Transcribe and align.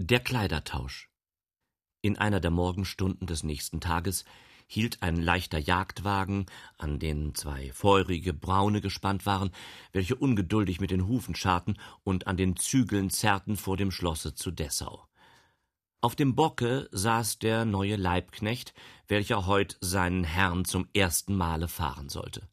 Der 0.00 0.20
Kleidertausch. 0.20 1.10
In 2.02 2.18
einer 2.18 2.38
der 2.38 2.52
Morgenstunden 2.52 3.26
des 3.26 3.42
nächsten 3.42 3.80
Tages 3.80 4.24
hielt 4.68 5.02
ein 5.02 5.16
leichter 5.16 5.58
Jagdwagen, 5.58 6.46
an 6.76 7.00
den 7.00 7.34
zwei 7.34 7.72
feurige 7.72 8.32
Braune 8.32 8.80
gespannt 8.80 9.26
waren, 9.26 9.50
welche 9.90 10.14
ungeduldig 10.14 10.80
mit 10.80 10.92
den 10.92 11.08
Hufen 11.08 11.34
scharten 11.34 11.80
und 12.04 12.28
an 12.28 12.36
den 12.36 12.54
Zügeln 12.54 13.10
zerrten 13.10 13.56
vor 13.56 13.76
dem 13.76 13.90
Schlosse 13.90 14.36
zu 14.36 14.52
Dessau. 14.52 15.08
Auf 16.00 16.14
dem 16.14 16.36
Bocke 16.36 16.88
saß 16.92 17.40
der 17.40 17.64
neue 17.64 17.96
Leibknecht, 17.96 18.74
welcher 19.08 19.48
heut 19.48 19.78
seinen 19.80 20.22
Herrn 20.22 20.64
zum 20.64 20.86
ersten 20.94 21.34
Male 21.34 21.66
fahren 21.66 22.08
sollte. 22.08 22.48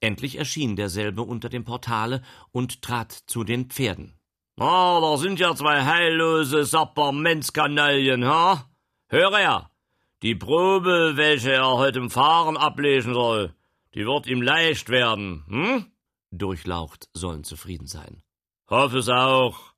Endlich 0.00 0.36
erschien 0.36 0.76
derselbe 0.76 1.22
unter 1.22 1.48
dem 1.48 1.64
Portale 1.64 2.20
und 2.52 2.82
trat 2.82 3.12
zu 3.12 3.42
den 3.42 3.70
Pferden. 3.70 4.18
Ah, 4.58 5.00
da 5.02 5.18
sind 5.18 5.38
ja 5.38 5.54
zwei 5.54 5.84
heillose 5.84 6.64
Sappermentskanaillen, 6.64 8.24
ha? 8.24 8.70
Hör 9.08 9.36
her! 9.36 9.70
Die 10.22 10.34
Probe, 10.34 11.12
welche 11.16 11.52
er 11.52 11.72
heute 11.72 11.98
im 11.98 12.08
Fahren 12.08 12.56
ablesen 12.56 13.12
soll, 13.12 13.54
die 13.94 14.06
wird 14.06 14.26
ihm 14.26 14.40
leicht 14.40 14.88
werden, 14.88 15.44
hm? 15.46 15.92
Durchlaucht 16.30 17.10
sollen 17.12 17.44
zufrieden 17.44 17.86
sein. 17.86 18.22
Hoff 18.70 18.94
es 18.94 19.10
auch, 19.10 19.74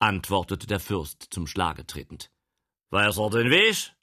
antwortete 0.00 0.66
der 0.66 0.80
Fürst 0.80 1.28
zum 1.30 1.46
Schlage 1.46 1.86
tretend. 1.86 2.30
Weiß 2.90 3.16
er 3.16 3.30
den 3.30 3.50
Weg? 3.50 3.94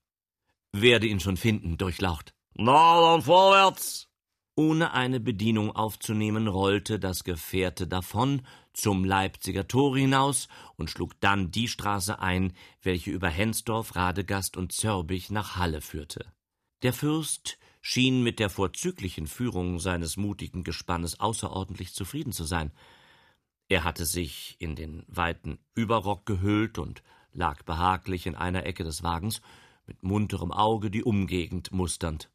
Werde 0.71 1.05
ihn 1.05 1.19
schon 1.19 1.37
finden, 1.37 1.77
Durchlaucht. 1.77 2.33
Na, 2.55 3.01
dann 3.01 3.21
vorwärts! 3.21 4.07
Ohne 4.55 4.93
eine 4.93 5.19
Bedienung 5.19 5.75
aufzunehmen, 5.75 6.47
rollte 6.47 6.99
das 6.99 7.23
Gefährte 7.23 7.87
davon 7.87 8.41
zum 8.73 9.03
Leipziger 9.03 9.67
Tore 9.67 9.99
hinaus 9.99 10.47
und 10.75 10.89
schlug 10.89 11.19
dann 11.19 11.51
die 11.51 11.67
Straße 11.67 12.19
ein, 12.19 12.53
welche 12.81 13.11
über 13.11 13.29
Hensdorf, 13.29 13.95
Radegast 13.95 14.57
und 14.57 14.71
Zörbich 14.71 15.29
nach 15.29 15.57
Halle 15.57 15.81
führte. 15.81 16.25
Der 16.83 16.93
Fürst 16.93 17.57
schien 17.81 18.23
mit 18.23 18.39
der 18.39 18.49
vorzüglichen 18.49 19.27
Führung 19.27 19.79
seines 19.79 20.17
mutigen 20.17 20.63
Gespannes 20.63 21.19
außerordentlich 21.19 21.93
zufrieden 21.93 22.31
zu 22.31 22.43
sein. 22.43 22.71
Er 23.67 23.83
hatte 23.83 24.05
sich 24.05 24.55
in 24.59 24.75
den 24.75 25.03
weiten 25.07 25.59
Überrock 25.75 26.25
gehüllt 26.25 26.77
und 26.77 27.03
lag 27.33 27.63
behaglich 27.63 28.25
in 28.27 28.35
einer 28.35 28.65
Ecke 28.65 28.83
des 28.83 29.03
Wagens, 29.03 29.41
mit 29.87 30.03
munterem 30.03 30.51
Auge 30.51 30.91
die 30.91 31.03
Umgegend 31.03 31.71
musternd. 31.71 32.29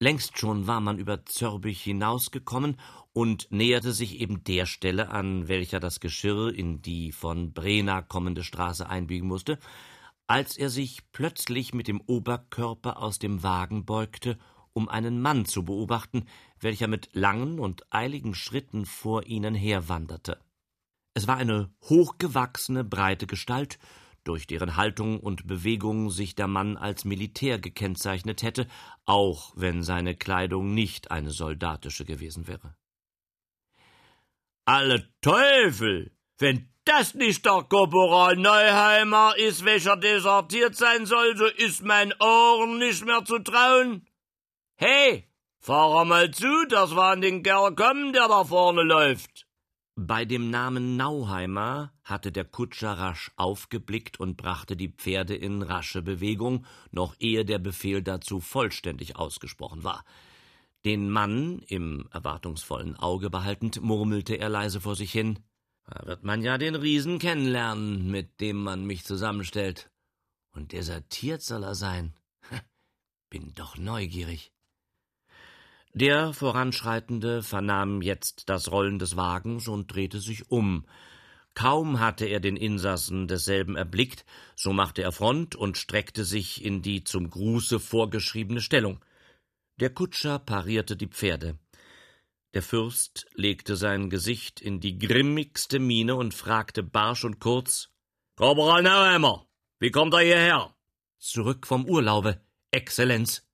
Längst 0.00 0.38
schon 0.38 0.68
war 0.68 0.80
man 0.80 0.98
über 0.98 1.24
Zörbich 1.26 1.82
hinausgekommen 1.82 2.76
und 3.12 3.50
näherte 3.50 3.92
sich 3.92 4.20
eben 4.20 4.44
der 4.44 4.64
Stelle, 4.66 5.10
an 5.10 5.48
welcher 5.48 5.80
das 5.80 5.98
Geschirr 5.98 6.54
in 6.54 6.82
die 6.82 7.10
von 7.10 7.52
Brena 7.52 8.02
kommende 8.02 8.44
Straße 8.44 8.88
einbiegen 8.88 9.26
musste, 9.26 9.58
als 10.28 10.56
er 10.56 10.70
sich 10.70 11.10
plötzlich 11.10 11.74
mit 11.74 11.88
dem 11.88 12.00
Oberkörper 12.00 13.02
aus 13.02 13.18
dem 13.18 13.42
Wagen 13.42 13.84
beugte, 13.84 14.38
um 14.72 14.88
einen 14.88 15.20
Mann 15.20 15.46
zu 15.46 15.64
beobachten, 15.64 16.26
welcher 16.60 16.86
mit 16.86 17.08
langen 17.14 17.58
und 17.58 17.92
eiligen 17.92 18.36
Schritten 18.36 18.86
vor 18.86 19.26
ihnen 19.26 19.56
herwanderte. 19.56 20.38
Es 21.14 21.26
war 21.26 21.38
eine 21.38 21.72
hochgewachsene, 21.88 22.84
breite 22.84 23.26
Gestalt, 23.26 23.80
durch 24.24 24.46
deren 24.46 24.76
Haltung 24.76 25.20
und 25.20 25.46
Bewegung 25.46 26.10
sich 26.10 26.34
der 26.34 26.48
Mann 26.48 26.76
als 26.76 27.04
Militär 27.04 27.58
gekennzeichnet 27.58 28.42
hätte, 28.42 28.66
auch 29.04 29.52
wenn 29.56 29.82
seine 29.82 30.14
Kleidung 30.14 30.74
nicht 30.74 31.10
eine 31.10 31.30
soldatische 31.30 32.04
gewesen 32.04 32.46
wäre. 32.46 32.74
Alle 34.64 35.08
Teufel! 35.22 36.12
Wenn 36.38 36.68
das 36.84 37.14
nicht 37.14 37.44
der 37.44 37.64
Korporal 37.68 38.36
Neuheimer 38.36 39.34
ist, 39.36 39.64
welcher 39.64 39.96
desertiert 39.96 40.76
sein 40.76 41.04
soll, 41.04 41.36
so 41.36 41.46
ist 41.46 41.84
mein 41.84 42.14
Ohren 42.20 42.78
nicht 42.78 43.04
mehr 43.04 43.24
zu 43.24 43.40
trauen. 43.40 44.06
Hey, 44.76 45.28
fahr 45.58 46.04
mal 46.04 46.30
zu, 46.30 46.66
dass 46.68 46.94
wir 46.94 47.02
an 47.02 47.20
den 47.20 47.42
Kerl 47.42 47.74
kommen, 47.74 48.12
der 48.12 48.28
da 48.28 48.44
vorne 48.44 48.82
läuft. 48.82 49.47
Bei 50.00 50.24
dem 50.24 50.48
Namen 50.48 50.96
Nauheimer 50.96 51.92
hatte 52.04 52.30
der 52.30 52.44
Kutscher 52.44 52.92
rasch 52.92 53.32
aufgeblickt 53.34 54.20
und 54.20 54.36
brachte 54.36 54.76
die 54.76 54.92
Pferde 54.92 55.34
in 55.34 55.60
rasche 55.60 56.02
Bewegung, 56.02 56.64
noch 56.92 57.16
ehe 57.18 57.44
der 57.44 57.58
Befehl 57.58 58.00
dazu 58.00 58.38
vollständig 58.38 59.16
ausgesprochen 59.16 59.82
war. 59.82 60.04
Den 60.84 61.10
Mann 61.10 61.64
im 61.66 62.08
erwartungsvollen 62.12 62.94
Auge 62.94 63.28
behaltend, 63.28 63.82
murmelte 63.82 64.36
er 64.36 64.48
leise 64.48 64.80
vor 64.80 64.94
sich 64.94 65.10
hin. 65.10 65.40
Da 65.84 66.06
wird 66.06 66.22
man 66.22 66.42
ja 66.42 66.58
den 66.58 66.76
Riesen 66.76 67.18
kennenlernen, 67.18 68.08
mit 68.08 68.40
dem 68.40 68.62
man 68.62 68.84
mich 68.84 69.04
zusammenstellt. 69.04 69.90
Und 70.52 70.70
desertiert 70.70 71.42
soll 71.42 71.64
er 71.64 71.74
sein. 71.74 72.14
Bin 73.30 73.52
doch 73.56 73.76
neugierig. 73.76 74.52
Der 76.00 76.32
Voranschreitende 76.32 77.42
vernahm 77.42 78.02
jetzt 78.02 78.48
das 78.48 78.70
Rollen 78.70 79.00
des 79.00 79.16
Wagens 79.16 79.66
und 79.66 79.92
drehte 79.92 80.20
sich 80.20 80.48
um. 80.48 80.86
Kaum 81.54 81.98
hatte 81.98 82.24
er 82.24 82.38
den 82.38 82.56
Insassen 82.56 83.26
desselben 83.26 83.74
erblickt, 83.74 84.24
so 84.54 84.72
machte 84.72 85.02
er 85.02 85.10
Front 85.10 85.56
und 85.56 85.76
streckte 85.76 86.24
sich 86.24 86.64
in 86.64 86.82
die 86.82 87.02
zum 87.02 87.28
Gruße 87.28 87.80
vorgeschriebene 87.80 88.60
Stellung. 88.60 89.04
Der 89.80 89.90
Kutscher 89.90 90.38
parierte 90.38 90.96
die 90.96 91.08
Pferde. 91.08 91.58
Der 92.54 92.62
Fürst 92.62 93.26
legte 93.34 93.74
sein 93.74 94.08
Gesicht 94.08 94.60
in 94.60 94.78
die 94.78 94.98
grimmigste 94.98 95.80
Miene 95.80 96.14
und 96.14 96.32
fragte 96.32 96.84
barsch 96.84 97.24
und 97.24 97.40
kurz 97.40 97.90
Korporal 98.36 98.84
Nauheimer, 98.84 99.48
wie 99.80 99.90
kommt 99.90 100.14
er 100.14 100.20
hierher? 100.20 100.76
Zurück 101.18 101.66
vom 101.66 101.86
Urlaube, 101.86 102.40
Exzellenz. 102.70 103.47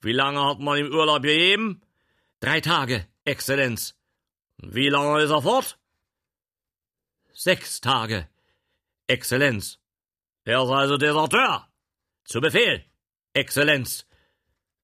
Wie 0.00 0.12
lange 0.12 0.44
hat 0.44 0.60
man 0.60 0.78
im 0.78 0.92
Urlaub 0.92 1.22
gegeben? 1.22 1.82
Drei 2.40 2.60
Tage, 2.60 3.06
Exzellenz. 3.24 3.96
Wie 4.58 4.88
lange 4.88 5.22
ist 5.22 5.30
er 5.30 5.42
fort? 5.42 5.78
Sechs 7.32 7.80
Tage, 7.80 8.28
Exzellenz. 9.08 9.80
Er 10.44 10.62
ist 10.62 10.70
also 10.70 10.96
Deserteur. 10.96 11.68
Zu 12.24 12.40
Befehl, 12.40 12.84
Exzellenz, 13.32 14.06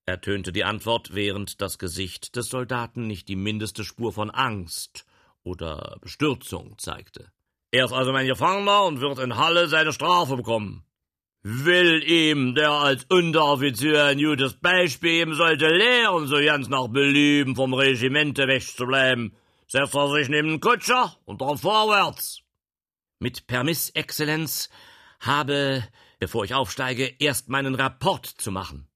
ertönte 0.05 0.53
die 0.53 0.65
Antwort, 0.65 1.15
während 1.15 1.61
das 1.61 1.79
Gesicht 1.79 2.35
des 2.35 2.49
Soldaten 2.49 3.07
nicht 3.07 3.29
die 3.29 3.37
mindeste 3.37 3.85
Spur 3.85 4.13
von 4.13 4.31
Angst 4.31 5.07
oder 5.45 5.97
Bestürzung 6.01 6.77
zeigte. 6.79 7.31
Er 7.71 7.85
ist 7.85 7.93
also 7.93 8.13
mein 8.13 8.27
Gefangener 8.27 8.85
und 8.85 9.01
wird 9.01 9.19
in 9.21 9.37
Halle 9.37 9.69
seine 9.69 9.93
Strafe 9.93 10.37
bekommen 10.37 10.85
will 11.45 12.03
ihm, 12.03 12.55
der 12.55 12.71
als 12.71 13.05
Unteroffizier 13.05 14.05
ein 14.05 14.19
gutes 14.19 14.55
Beispiel 14.55 15.11
geben 15.11 15.35
sollte, 15.35 15.69
lehren, 15.69 16.27
so 16.27 16.39
ganz 16.39 16.69
nach 16.69 16.89
Belieben 16.89 17.55
vom 17.55 17.75
Regimente 17.75 18.49
wegzubleiben, 18.49 19.37
setzt 19.69 19.95
er 19.95 20.09
sich 20.11 20.31
neben 20.31 20.49
den 20.49 20.61
Kutscher 20.61 21.15
und 21.27 21.43
dann 21.43 21.59
vorwärts. 21.59 22.41
Mit 23.19 23.47
Permiss, 23.47 23.91
Exzellenz, 23.91 24.71
habe, 25.21 25.87
bevor 26.19 26.45
ich 26.45 26.55
aufsteige, 26.55 27.15
erst 27.19 27.51
meinen 27.51 27.75
Rapport 27.75 28.27
zu 28.27 28.51
machen. 28.51 28.89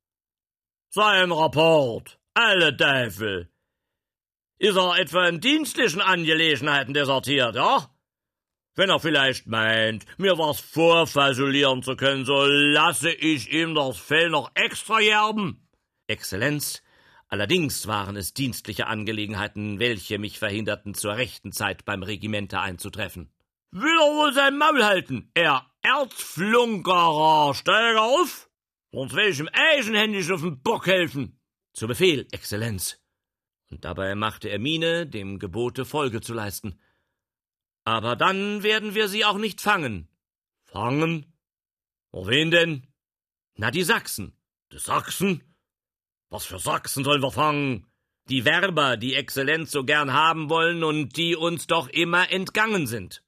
Sein 0.88 1.30
Rapport, 1.30 2.18
alle 2.32 2.74
Teufel. 2.74 3.50
Ist 4.58 4.76
er 4.76 4.98
etwa 4.98 5.28
in 5.28 5.40
dienstlichen 5.40 6.00
Angelegenheiten 6.00 6.94
desertiert, 6.94 7.54
ja? 7.56 7.90
Wenn 8.78 8.90
er 8.90 9.00
vielleicht 9.00 9.48
meint, 9.48 10.06
mir 10.18 10.38
was 10.38 10.60
vorfasulieren 10.60 11.82
zu 11.82 11.96
können, 11.96 12.24
so 12.24 12.44
lasse 12.46 13.10
ich 13.10 13.52
ihm 13.52 13.74
das 13.74 13.98
Fell 13.98 14.30
noch 14.30 14.52
extra 14.54 15.00
gerben. 15.00 15.68
Exzellenz, 16.06 16.84
allerdings 17.26 17.88
waren 17.88 18.14
es 18.14 18.34
dienstliche 18.34 18.86
Angelegenheiten, 18.86 19.80
welche 19.80 20.20
mich 20.20 20.38
verhinderten, 20.38 20.94
zur 20.94 21.16
rechten 21.16 21.50
Zeit 21.50 21.84
beim 21.86 22.04
Regimente 22.04 22.60
einzutreffen. 22.60 23.32
Will 23.72 23.98
er 23.98 24.14
wohl 24.14 24.32
sein 24.32 24.56
Maul 24.56 24.84
halten, 24.84 25.28
er 25.34 25.66
Erzflunkerer, 25.82 27.54
steig 27.54 27.96
auf, 27.96 28.48
sonst 28.92 29.16
will 29.16 29.30
ich 29.30 29.40
ihm 29.40 29.48
eigenhändig 29.52 30.30
auf 30.30 30.42
den 30.42 30.62
Bock 30.62 30.86
helfen. 30.86 31.40
Zu 31.72 31.88
Befehl, 31.88 32.28
Exzellenz. 32.30 33.02
Und 33.72 33.84
dabei 33.84 34.14
machte 34.14 34.48
er 34.50 34.60
Miene, 34.60 35.04
dem 35.04 35.40
Gebote 35.40 35.84
Folge 35.84 36.20
zu 36.20 36.32
leisten. 36.32 36.78
Aber 37.88 38.16
dann 38.16 38.62
werden 38.62 38.94
wir 38.94 39.08
sie 39.08 39.24
auch 39.24 39.38
nicht 39.38 39.62
fangen. 39.62 40.08
Fangen? 40.64 41.24
Vor 42.10 42.26
wen 42.28 42.50
denn? 42.50 42.86
Na, 43.54 43.70
die 43.70 43.82
Sachsen. 43.82 44.36
Die 44.70 44.78
Sachsen? 44.78 45.42
Was 46.28 46.44
für 46.44 46.58
Sachsen 46.58 47.02
sollen 47.02 47.22
wir 47.22 47.32
fangen? 47.32 47.86
Die 48.28 48.44
Werber, 48.44 48.98
die 48.98 49.14
Exzellenz 49.14 49.70
so 49.70 49.84
gern 49.84 50.12
haben 50.12 50.50
wollen 50.50 50.84
und 50.84 51.16
die 51.16 51.34
uns 51.34 51.66
doch 51.66 51.88
immer 51.88 52.30
entgangen 52.30 52.86
sind. 52.86 53.24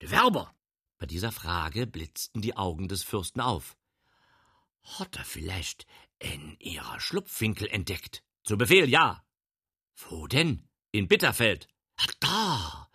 Die 0.00 0.10
Werber? 0.10 0.54
Bei 0.96 1.04
dieser 1.04 1.30
Frage 1.30 1.86
blitzten 1.86 2.40
die 2.40 2.56
Augen 2.56 2.88
des 2.88 3.02
Fürsten 3.02 3.42
auf. 3.42 3.76
Hat 4.84 5.16
er 5.16 5.24
vielleicht 5.26 5.86
in 6.18 6.56
ihrer 6.60 6.98
Schlupfwinkel 6.98 7.68
entdeckt? 7.68 8.22
Zu 8.42 8.56
Befehl, 8.56 8.88
ja. 8.88 9.22
Wo 9.96 10.26
denn? 10.26 10.66
In 10.92 11.08
Bitterfeld. 11.08 11.68
Ach, 11.98 12.14
da! 12.20 12.85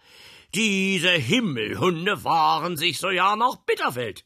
Diese 0.53 1.11
Himmelhunde 1.11 2.17
fahren 2.17 2.75
sich 2.75 2.99
so 2.99 3.09
ja 3.09 3.35
nach 3.35 3.55
Bitterfeld. 3.65 4.25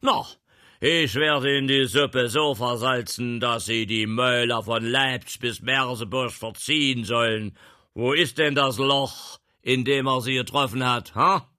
Noch, 0.00 0.38
ich 0.80 1.14
werde 1.16 1.58
in 1.58 1.66
die 1.66 1.84
Suppe 1.86 2.28
so 2.28 2.54
versalzen, 2.54 3.40
dass 3.40 3.66
sie 3.66 3.84
die 3.84 4.06
Mäuler 4.06 4.62
von 4.62 4.84
Leipzig 4.84 5.40
bis 5.40 5.60
Merseburg 5.60 6.30
verziehen 6.30 7.04
sollen. 7.04 7.56
Wo 7.94 8.12
ist 8.12 8.38
denn 8.38 8.54
das 8.54 8.78
Loch, 8.78 9.40
in 9.60 9.84
dem 9.84 10.06
er 10.06 10.20
sie 10.20 10.34
getroffen 10.34 10.86
hat, 10.86 11.14
ha? 11.14 11.50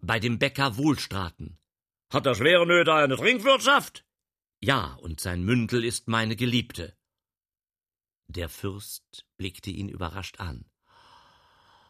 Bei 0.00 0.18
dem 0.18 0.38
Bäcker 0.38 0.76
Wohlstraten. 0.76 1.56
Hat 2.10 2.26
der 2.26 2.34
Schwerenöter 2.34 2.94
eine 2.94 3.16
Trinkwirtschaft? 3.16 4.04
Ja, 4.60 4.98
und 5.00 5.20
sein 5.20 5.44
Mündel 5.44 5.84
ist 5.84 6.08
meine 6.08 6.36
Geliebte. 6.36 6.96
Der 8.26 8.48
Fürst 8.48 9.24
blickte 9.36 9.70
ihn 9.70 9.88
überrascht 9.88 10.40
an. 10.40 10.64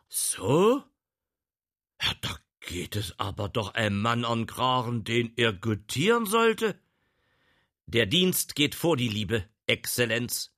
So? 0.08 0.84
Da 1.98 2.38
geht 2.60 2.96
es 2.96 3.18
aber 3.18 3.48
doch 3.48 3.74
ein 3.74 3.98
Mann 3.98 4.24
an 4.24 4.46
Kragen, 4.46 5.04
den 5.04 5.32
er 5.36 5.52
gutieren 5.52 6.26
sollte. 6.26 6.78
Der 7.86 8.06
Dienst 8.06 8.54
geht 8.54 8.74
vor 8.74 8.96
die 8.96 9.08
Liebe, 9.08 9.44
Exzellenz. 9.66 10.54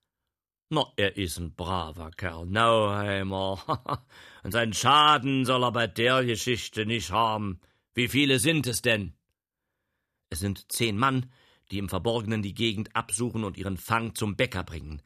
Na, 0.69 0.85
er 0.97 1.17
ist 1.17 1.39
ein 1.39 1.55
braver 1.55 2.11
Kerl, 2.13 2.47
Nauheimer. 2.47 4.05
Und 4.43 4.53
seinen 4.53 4.73
Schaden 4.73 5.45
soll 5.45 5.65
er 5.65 5.73
bei 5.73 5.87
der 5.87 6.25
Geschichte 6.25 6.87
nicht 6.87 7.11
haben. 7.11 7.61
Wie 7.95 8.09
viele 8.09 8.39
sind 8.39 8.67
es 8.67 8.83
denn? 8.83 9.15
Es 10.29 10.39
sind 10.41 10.71
zehn 10.71 10.97
Mann, 10.97 11.33
die 11.71 11.79
im 11.79 11.89
Verborgenen 11.89 12.43
die 12.43 12.55
Gegend 12.55 12.95
absuchen 12.95 13.45
und 13.45 13.57
ihren 13.57 13.77
Fang 13.77 14.15
zum 14.15 14.37
Bäcker 14.37 14.63
bringen. 14.63 15.03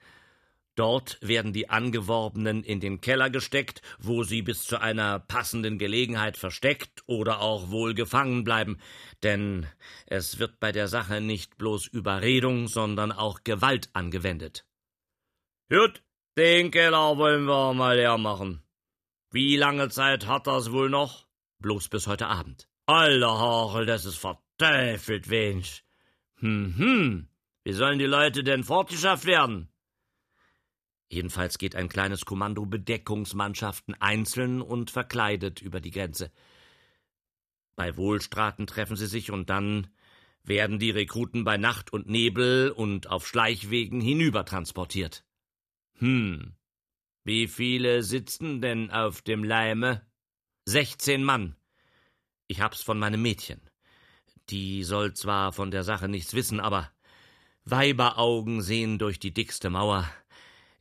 Dort 0.77 1.19
werden 1.21 1.53
die 1.53 1.71
Angeworbenen 1.71 2.65
in 2.65 2.81
den 2.81 3.01
Keller 3.01 3.31
gesteckt, 3.31 3.81
wo 3.99 4.25
sie 4.25 4.43
bis 4.43 4.65
zu 4.65 4.81
einer 4.81 5.21
passenden 5.21 5.79
Gelegenheit 5.79 6.37
versteckt 6.37 7.05
oder 7.07 7.41
auch 7.41 7.71
wohl 7.71 7.95
gefangen 7.95 8.43
bleiben, 8.43 8.79
denn 9.23 9.67
es 10.07 10.41
wird 10.41 10.59
bei 10.59 10.73
der 10.73 10.89
Sache 10.89 11.21
nicht 11.21 11.57
bloß 11.59 11.87
Überredung, 11.87 12.67
sondern 12.67 13.13
auch 13.13 13.45
Gewalt 13.45 13.89
angewendet. 13.93 14.67
Gut, 15.69 16.03
den 16.37 16.73
Keller 16.73 17.19
wollen 17.19 17.45
wir 17.45 17.73
mal 17.73 17.97
leer 17.97 18.19
machen. 18.19 18.61
Wie 19.31 19.57
lange 19.57 19.89
Zeit 19.89 20.27
hat 20.27 20.49
das 20.49 20.73
wohl 20.73 20.91
noch? 20.91 21.27
Bloß 21.61 21.89
bis 21.89 22.09
heute 22.09 22.27
Abend. 22.27 22.69
Alter 22.87 23.39
Hachel, 23.39 23.87
das 23.87 24.05
ist 24.05 24.19
verteufelt 24.19 25.31
wenig. 25.31 25.85
Hm, 26.41 26.75
hm. 26.77 27.29
Wie 27.63 27.73
sollen 27.73 27.99
die 27.99 28.07
Leute 28.07 28.43
denn 28.43 28.65
fortgeschafft 28.65 29.25
werden? 29.25 29.69
Jedenfalls 31.15 31.59
geht 31.59 31.77
ein 31.77 31.89
kleines 31.89 32.25
Kommando 32.25 32.67
Bedeckungsmannschaften 32.67 33.95
einzeln 34.01 34.61
und 34.61 34.91
verkleidet 34.91 35.63
über 35.63 35.81
die 35.81 35.93
Grenze. 35.93 36.33
Bei 37.77 37.97
Wohlstraten 37.97 38.67
treffen 38.67 38.97
sie 38.97 39.07
sich 39.07 39.31
und 39.31 39.49
dann 39.49 39.87
werden 40.43 40.81
die 40.81 40.91
Rekruten 40.91 41.45
bei 41.45 41.57
Nacht 41.57 41.93
und 41.93 42.09
Nebel 42.09 42.73
und 42.73 43.07
auf 43.07 43.29
Schleichwegen 43.29 44.01
hinübertransportiert. 44.01 45.25
Hm. 45.99 46.57
Wie 47.23 47.47
viele 47.47 48.03
sitzen 48.03 48.61
denn 48.61 48.91
auf 48.91 49.23
dem 49.23 49.45
Leime? 49.45 50.05
Sechzehn 50.65 51.23
Mann. 51.23 51.55
Ich 52.49 52.61
hab's 52.61 52.83
von 52.83 52.99
meinem 52.99 53.23
Mädchen. 53.23 53.61
Die 54.51 54.83
soll 54.83 55.15
zwar 55.15 55.53
von 55.53 55.71
der 55.71 55.85
Sache 55.85 56.09
nichts 56.09 56.35
wissen, 56.35 56.59
aber 56.59 56.91
Weiberaugen 57.65 58.63
sehen 58.63 58.99
durch 58.99 59.21
die 59.21 59.33
dickste 59.33 59.71
Mauer. 59.71 60.11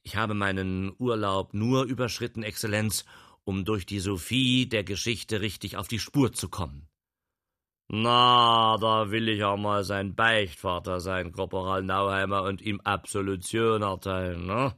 Ich 0.03 0.17
habe 0.17 0.33
meinen 0.33 0.93
Urlaub 0.99 1.53
nur 1.53 1.85
überschritten, 1.85 2.43
Exzellenz, 2.43 3.05
um 3.45 3.63
durch 3.65 3.85
die 3.85 3.99
Sophie 3.99 4.67
der 4.67 4.83
Geschichte 4.83 5.41
richtig 5.41 5.77
auf 5.77 5.87
die 5.87 5.99
Spur 5.99 6.33
zu 6.33 6.49
kommen. 6.49 6.87
Na, 7.87 8.77
da 8.79 9.11
will 9.11 9.29
ich 9.29 9.43
auch 9.43 9.57
mal 9.57 9.83
sein 9.83 10.15
Beichtvater 10.15 10.99
sein, 10.99 11.31
Korporal 11.31 11.83
Nauheimer, 11.83 12.43
und 12.43 12.61
ihm 12.61 12.81
Absolution 12.81 13.81
erteilen, 13.81 14.45
ne? 14.45 14.75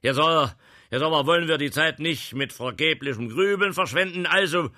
Jetzt 0.00 0.18
aber, 0.18 0.56
jetzt 0.90 1.02
aber 1.02 1.26
wollen 1.26 1.48
wir 1.48 1.58
die 1.58 1.70
Zeit 1.70 1.98
nicht 1.98 2.34
mit 2.34 2.52
vergeblichem 2.52 3.28
Grübeln 3.28 3.72
verschwenden, 3.72 4.26
also 4.26 4.70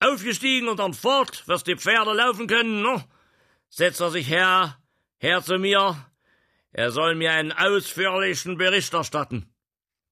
aufgestiegen 0.00 0.68
und 0.68 0.78
dann 0.78 0.94
fort, 0.94 1.42
was 1.46 1.64
die 1.64 1.76
Pferde 1.76 2.12
laufen 2.12 2.46
können, 2.46 2.82
ne? 2.82 3.04
Setzt 3.68 4.00
er 4.00 4.10
sich 4.10 4.28
her, 4.28 4.78
her 5.18 5.42
zu 5.42 5.58
mir, 5.58 5.96
er 6.72 6.90
soll 6.90 7.14
mir 7.14 7.32
einen 7.32 7.52
ausführlichen 7.52 8.56
Bericht 8.56 8.94
erstatten. 8.94 9.52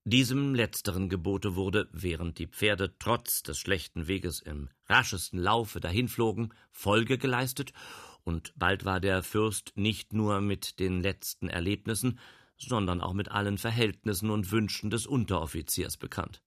Diesem 0.05 0.55
letzteren 0.55 1.09
Gebote 1.09 1.57
wurde, 1.57 1.89
während 1.93 2.39
die 2.39 2.47
Pferde 2.47 2.95
trotz 2.99 3.43
des 3.43 3.59
schlechten 3.59 4.09
Weges 4.09 4.41
im 4.41 4.71
raschesten 4.87 5.39
Laufe 5.39 5.81
dahinflogen, 5.81 6.55
Folge 6.71 7.19
geleistet, 7.19 7.73
und 8.25 8.53
bald 8.57 8.85
war 8.85 9.01
der 9.01 9.23
Fürst 9.23 9.73
nicht 9.77 10.13
nur 10.13 10.41
mit 10.41 10.79
den 10.79 11.03
letzten 11.03 11.49
Erlebnissen, 11.49 12.19
sondern 12.57 13.01
auch 13.01 13.15
mit 13.15 13.31
allen 13.31 13.59
Verhältnissen 13.59 14.31
und 14.31 14.53
Wünschen 14.53 14.91
des 14.91 15.07
Unteroffiziers 15.07 15.97
bekannt. 15.97 16.43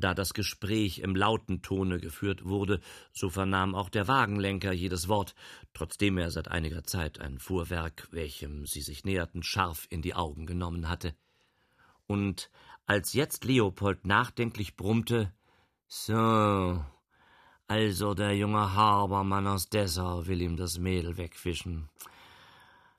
Da 0.00 0.14
das 0.14 0.32
Gespräch 0.32 1.00
im 1.00 1.16
lauten 1.16 1.60
Tone 1.60 1.98
geführt 1.98 2.44
wurde, 2.44 2.80
so 3.12 3.30
vernahm 3.30 3.74
auch 3.74 3.88
der 3.88 4.06
Wagenlenker 4.06 4.72
jedes 4.72 5.08
Wort, 5.08 5.34
trotzdem 5.74 6.18
er 6.18 6.30
seit 6.30 6.46
einiger 6.46 6.84
Zeit 6.84 7.18
ein 7.18 7.40
Fuhrwerk, 7.40 8.06
welchem 8.12 8.64
sie 8.64 8.80
sich 8.80 9.04
näherten, 9.04 9.42
scharf 9.42 9.88
in 9.90 10.00
die 10.00 10.14
Augen 10.14 10.46
genommen 10.46 10.88
hatte. 10.88 11.16
Und 12.06 12.48
als 12.86 13.12
jetzt 13.12 13.44
Leopold 13.44 14.06
nachdenklich 14.06 14.76
brummte, 14.76 15.32
so, 15.88 16.84
also 17.66 18.14
der 18.14 18.36
junge 18.36 18.74
Habermann 18.74 19.48
aus 19.48 19.68
Dessau 19.68 20.28
will 20.28 20.40
ihm 20.40 20.56
das 20.56 20.78
Mädel 20.78 21.16
wegfischen. 21.16 21.88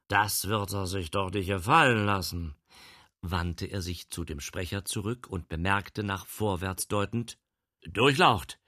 Das 0.10 0.50
wird 0.50 0.74
er 0.74 0.86
sich 0.86 1.12
doch 1.12 1.32
nicht 1.32 1.48
gefallen 1.48 2.06
lassen 2.06 2.56
wandte 3.22 3.66
er 3.66 3.82
sich 3.82 4.10
zu 4.10 4.24
dem 4.24 4.40
Sprecher 4.40 4.86
zurück 4.86 5.28
und 5.28 5.50
bemerkte 5.50 6.04
nach 6.04 6.26
vorwärts 6.26 6.88
deutend 6.88 7.38
Durchlaucht. 7.84 8.60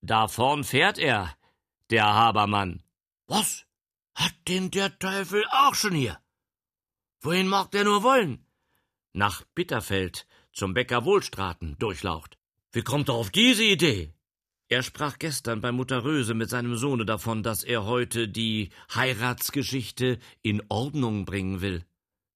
Da 0.00 0.28
vorn 0.28 0.64
fährt 0.64 0.98
er, 0.98 1.36
der 1.90 2.04
Habermann. 2.04 2.82
Was? 3.26 3.66
Hat 4.14 4.34
den 4.48 4.70
der 4.70 4.98
Teufel 4.98 5.44
auch 5.50 5.74
schon 5.74 5.94
hier? 5.94 6.18
Wohin 7.20 7.48
mag 7.48 7.70
der 7.70 7.84
nur 7.84 8.02
wollen? 8.02 8.46
Nach 9.12 9.44
Bitterfeld, 9.54 10.26
zum 10.52 10.74
Bäcker 10.74 11.04
Wohlstraten, 11.04 11.76
Durchlaucht. 11.78 12.38
Wie 12.72 12.82
kommt 12.82 13.08
er 13.08 13.14
auf 13.14 13.30
diese 13.30 13.64
Idee? 13.64 14.14
Er 14.68 14.84
sprach 14.84 15.18
gestern 15.18 15.60
bei 15.60 15.72
Mutter 15.72 16.04
Röse 16.04 16.32
mit 16.34 16.48
seinem 16.48 16.76
Sohne 16.76 17.04
davon, 17.04 17.42
dass 17.42 17.64
er 17.64 17.86
heute 17.86 18.28
die 18.28 18.70
Heiratsgeschichte 18.94 20.20
in 20.42 20.62
Ordnung 20.68 21.24
bringen 21.24 21.60
will. 21.60 21.84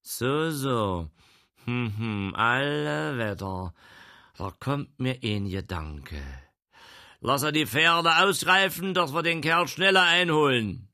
So, 0.01 0.51
so. 0.51 1.09
Hm, 1.65 1.93
hm, 1.97 2.35
alle 2.35 3.17
Wetter. 3.17 3.73
Da 4.37 4.53
kommt 4.59 4.99
mir 4.99 5.17
ein 5.23 5.49
Gedanke. 5.49 6.21
Lass 7.21 7.41
er 7.41 7.51
die 7.51 7.65
Pferde 7.65 8.17
ausreifen, 8.17 8.93
dass 8.93 9.13
wir 9.13 9.23
den 9.23 9.41
Kerl 9.41 9.67
schneller 9.67 10.03
einholen. 10.03 10.89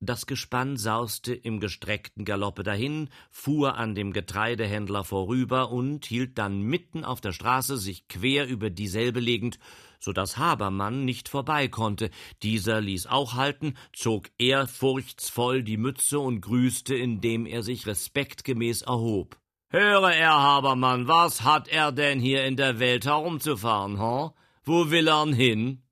Das 0.00 0.26
Gespann 0.26 0.76
sauste 0.76 1.32
im 1.32 1.60
gestreckten 1.60 2.24
Galoppe 2.24 2.64
dahin, 2.64 3.08
fuhr 3.30 3.76
an 3.76 3.94
dem 3.94 4.12
Getreidehändler 4.12 5.04
vorüber 5.04 5.70
und 5.70 6.04
hielt 6.06 6.38
dann 6.38 6.62
mitten 6.62 7.04
auf 7.04 7.20
der 7.20 7.30
Straße 7.30 7.76
sich 7.76 8.08
quer 8.08 8.48
über 8.48 8.70
dieselbe 8.70 9.20
legend, 9.20 9.60
so 10.02 10.12
dass 10.12 10.36
Habermann 10.36 11.04
nicht 11.04 11.28
vorbei 11.28 11.68
konnte. 11.68 12.10
Dieser 12.42 12.80
ließ 12.80 13.06
auch 13.06 13.34
halten, 13.34 13.74
zog 13.92 14.30
ehrfurchtsvoll 14.36 15.62
die 15.62 15.76
Mütze 15.76 16.18
und 16.18 16.40
grüßte, 16.40 16.94
indem 16.94 17.46
er 17.46 17.62
sich 17.62 17.86
respektgemäß 17.86 18.82
erhob. 18.82 19.38
Höre 19.68 20.12
er, 20.12 20.32
Habermann, 20.32 21.06
was 21.06 21.44
hat 21.44 21.68
er 21.68 21.92
denn 21.92 22.18
hier 22.18 22.44
in 22.44 22.56
der 22.56 22.78
Welt 22.80 23.06
herumzufahren, 23.06 23.98
ha? 23.98 24.34
Wo 24.64 24.90
will 24.90 25.08
ern 25.08 25.32
hin? 25.32 25.82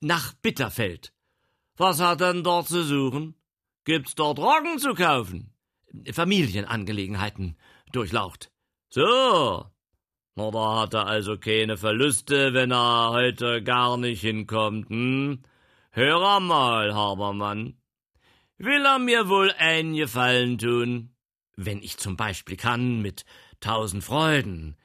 Nach 0.00 0.34
Bitterfeld. 0.34 1.12
Was 1.76 2.00
hat 2.00 2.20
denn 2.20 2.44
dort 2.44 2.68
zu 2.68 2.84
suchen? 2.84 3.34
Gibt's 3.84 4.14
dort 4.14 4.38
Roggen 4.38 4.78
zu 4.78 4.94
kaufen? 4.94 5.52
Familienangelegenheiten, 6.12 7.56
durchlaucht. 7.90 8.52
So. 8.90 9.64
Da 10.36 10.80
hat 10.80 10.94
er 10.94 11.06
also 11.06 11.36
keine 11.36 11.76
Verluste, 11.76 12.54
wenn 12.54 12.70
er 12.70 13.10
heute 13.10 13.62
gar 13.62 13.96
nicht 13.96 14.20
hinkommt, 14.20 14.88
hm? 14.88 15.42
Hör 15.90 16.40
mal, 16.40 16.94
Habermann. 16.94 17.74
Will 18.58 18.84
er 18.84 18.98
mir 18.98 19.28
wohl 19.28 19.50
einen 19.58 19.94
Gefallen 19.94 20.58
tun? 20.58 21.14
Wenn 21.56 21.82
ich 21.82 21.98
zum 21.98 22.16
Beispiel 22.16 22.56
kann, 22.56 23.02
mit 23.02 23.24
tausend 23.60 24.04
Freuden. 24.04 24.76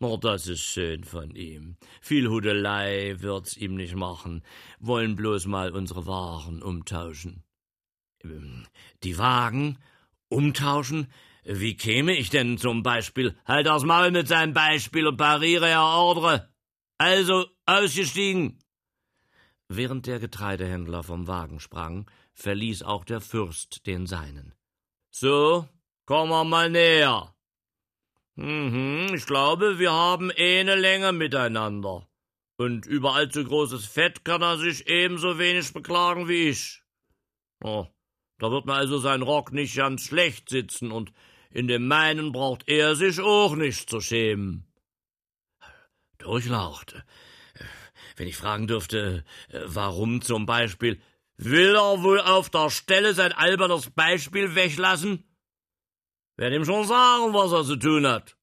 Na, 0.00 0.16
das 0.16 0.46
ist 0.46 0.62
schön 0.62 1.04
von 1.04 1.36
ihm. 1.36 1.76
Viel 2.00 2.28
Hudelei 2.28 3.16
wird's 3.18 3.56
ihm 3.56 3.74
nicht 3.74 3.94
machen. 3.94 4.42
Wollen 4.78 5.14
bloß 5.14 5.46
mal 5.46 5.72
unsere 5.72 6.06
Waren 6.06 6.62
umtauschen. 6.62 7.44
Ähm, 8.24 8.66
die 9.02 9.18
Wagen 9.18 9.78
umtauschen? 10.28 11.06
Wie 11.44 11.76
käme 11.76 12.14
ich 12.16 12.30
denn 12.30 12.58
zum 12.58 12.82
Beispiel? 12.82 13.36
Halt 13.46 13.66
das 13.66 13.84
Maul 13.84 14.10
mit 14.10 14.28
seinem 14.28 14.52
Beispiel 14.52 15.06
und 15.06 15.16
pariere, 15.16 15.68
Herr 15.68 15.84
Ordre. 15.84 16.52
Also, 16.98 17.46
Ausgestiegen! 17.66 18.58
Während 19.68 20.06
der 20.06 20.18
Getreidehändler 20.18 21.02
vom 21.02 21.26
Wagen 21.28 21.60
sprang, 21.60 22.10
verließ 22.34 22.82
auch 22.82 23.04
der 23.04 23.20
Fürst 23.20 23.86
den 23.86 24.06
seinen. 24.06 24.54
So, 25.10 25.68
komm 26.06 26.30
mal 26.48 26.68
näher. 26.68 27.34
Mhm, 28.34 29.12
ich 29.14 29.26
glaube, 29.26 29.78
wir 29.78 29.92
haben 29.92 30.30
eine 30.36 30.74
Länge 30.74 31.12
miteinander. 31.12 32.08
Und 32.56 32.84
über 32.84 33.14
allzu 33.14 33.44
großes 33.44 33.86
Fett 33.86 34.24
kann 34.24 34.42
er 34.42 34.58
sich 34.58 34.86
ebenso 34.86 35.38
wenig 35.38 35.72
beklagen 35.72 36.28
wie 36.28 36.48
ich. 36.48 36.82
Oh, 37.62 37.86
da 38.38 38.50
wird 38.50 38.66
mir 38.66 38.74
also 38.74 38.98
sein 38.98 39.22
Rock 39.22 39.52
nicht 39.52 39.76
ganz 39.76 40.02
schlecht 40.02 40.48
sitzen, 40.48 40.92
und 40.92 41.12
in 41.52 41.68
dem 41.68 41.86
meinen 41.86 42.32
braucht 42.32 42.68
er 42.68 42.94
sich 42.96 43.20
auch 43.20 43.54
nicht 43.54 43.90
zu 43.90 44.00
schämen. 44.00 44.66
Durchlaucht. 46.18 47.04
Wenn 48.16 48.28
ich 48.28 48.36
fragen 48.36 48.66
dürfte, 48.66 49.24
warum 49.66 50.20
zum 50.20 50.46
Beispiel 50.46 51.00
Will 51.42 51.74
er 51.74 52.02
wohl 52.02 52.20
auf 52.20 52.50
der 52.50 52.68
Stelle 52.68 53.14
sein 53.14 53.32
albernes 53.32 53.88
Beispiel 53.88 54.54
weglassen? 54.54 55.24
Werd 56.36 56.52
ihm 56.52 56.66
schon 56.66 56.86
sagen, 56.86 57.32
was 57.32 57.52
er 57.52 57.64
zu 57.64 57.76
tun 57.76 58.06
hat. 58.06 58.36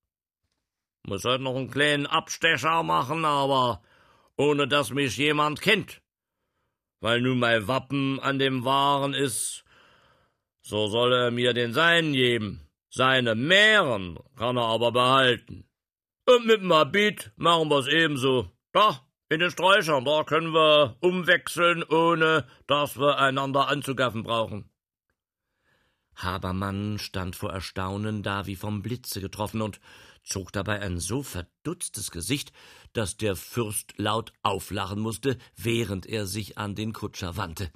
Muss 1.04 1.24
heute 1.24 1.44
noch 1.44 1.56
einen 1.56 1.70
kleinen 1.70 2.08
Abstecher 2.08 2.82
machen, 2.82 3.24
aber 3.24 3.84
ohne 4.36 4.68
dass 4.68 4.90
mich 4.90 5.16
jemand 5.18 5.62
kennt. 5.62 6.02
Weil 7.00 7.22
nun 7.22 7.38
mein 7.38 7.68
Wappen 7.68 8.20
an 8.20 8.40
dem 8.40 8.66
Waren 8.66 9.14
ist, 9.14 9.64
so 10.64 10.88
soll 10.88 11.14
er 11.14 11.30
mir 11.30 11.54
den 11.54 11.74
seinen 11.74 12.14
geben. 12.14 12.67
Seine 12.90 13.36
Mähren 13.36 14.18
kann 14.36 14.58
er 14.58 14.66
aber 14.66 14.92
behalten. 14.92 15.66
Und 16.26 16.46
mit 16.46 16.62
dem 16.62 16.74
Habit 16.74 17.32
machen 17.36 17.70
wir's 17.70 17.88
ebenso. 17.88 18.52
Da, 18.72 19.08
in 19.30 19.40
den 19.40 19.52
Sträuchern, 19.52 20.06
da 20.06 20.24
können 20.24 20.54
wir 20.54 20.98
umwechseln, 21.00 21.84
ohne 21.84 22.46
dass 22.66 22.98
wir 22.98 23.18
einander 23.18 23.68
anzugaffen 23.68 24.24
brauchen. 24.24 24.70
Habermann 26.16 26.98
stand 26.98 27.36
vor 27.36 27.52
Erstaunen 27.52 28.24
da 28.24 28.48
wie 28.48 28.56
vom 28.56 28.82
Blitze 28.82 29.22
getroffen 29.22 29.62
und 29.62 29.80
zog 30.24 30.52
dabei 30.52 30.82
ein 30.82 31.00
so 31.00 31.24
verdutztes 31.24 32.12
Gesicht, 32.12 32.52
dass 32.94 33.18
der 33.18 33.36
Fürst 33.36 33.94
laut 33.98 34.34
auflachen 34.42 35.00
musste, 35.00 35.38
während 35.56 36.06
er 36.06 36.26
sich 36.26 36.58
an 36.58 36.76
den 36.76 36.94
Kutscher 36.94 37.38
wandte. 37.38 37.72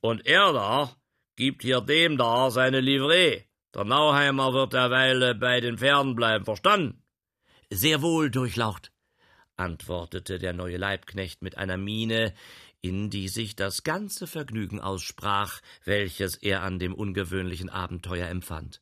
Und 0.00 0.26
er 0.26 0.52
da 0.52 0.96
gibt 1.36 1.62
hier 1.62 1.80
dem 1.80 2.16
da 2.16 2.50
seine 2.50 2.80
Livree. 2.80 3.42
Der 3.74 3.84
Nauheimer 3.84 4.52
wird 4.52 4.72
derweile 4.72 5.34
bei 5.34 5.60
den 5.60 5.78
Pferden 5.78 6.16
bleiben, 6.16 6.44
verstanden? 6.44 7.02
Sehr 7.70 8.02
wohl, 8.02 8.30
Durchlaucht 8.30 8.90
antwortete 9.60 10.38
der 10.38 10.54
neue 10.54 10.78
Leibknecht 10.78 11.42
mit 11.42 11.58
einer 11.58 11.76
Miene, 11.76 12.34
in 12.80 13.10
die 13.10 13.28
sich 13.28 13.54
das 13.54 13.84
ganze 13.84 14.26
Vergnügen 14.26 14.80
aussprach, 14.80 15.60
welches 15.84 16.36
er 16.36 16.62
an 16.62 16.78
dem 16.78 16.94
ungewöhnlichen 16.94 17.68
Abenteuer 17.68 18.26
empfand. 18.28 18.80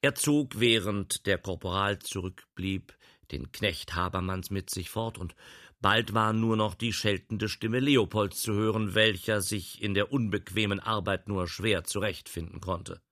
Er 0.00 0.14
zog, 0.14 0.60
während 0.60 1.26
der 1.26 1.38
Korporal 1.38 1.98
zurückblieb, 1.98 2.96
den 3.32 3.52
Knecht 3.52 3.94
Habermanns 3.94 4.50
mit 4.50 4.70
sich 4.70 4.90
fort, 4.90 5.18
und 5.18 5.34
bald 5.80 6.14
war 6.14 6.32
nur 6.32 6.56
noch 6.56 6.74
die 6.74 6.92
scheltende 6.92 7.48
Stimme 7.48 7.80
Leopolds 7.80 8.40
zu 8.40 8.54
hören, 8.54 8.94
welcher 8.94 9.40
sich 9.40 9.82
in 9.82 9.94
der 9.94 10.12
unbequemen 10.12 10.78
Arbeit 10.78 11.28
nur 11.28 11.48
schwer 11.48 11.84
zurechtfinden 11.84 12.60
konnte. 12.60 13.02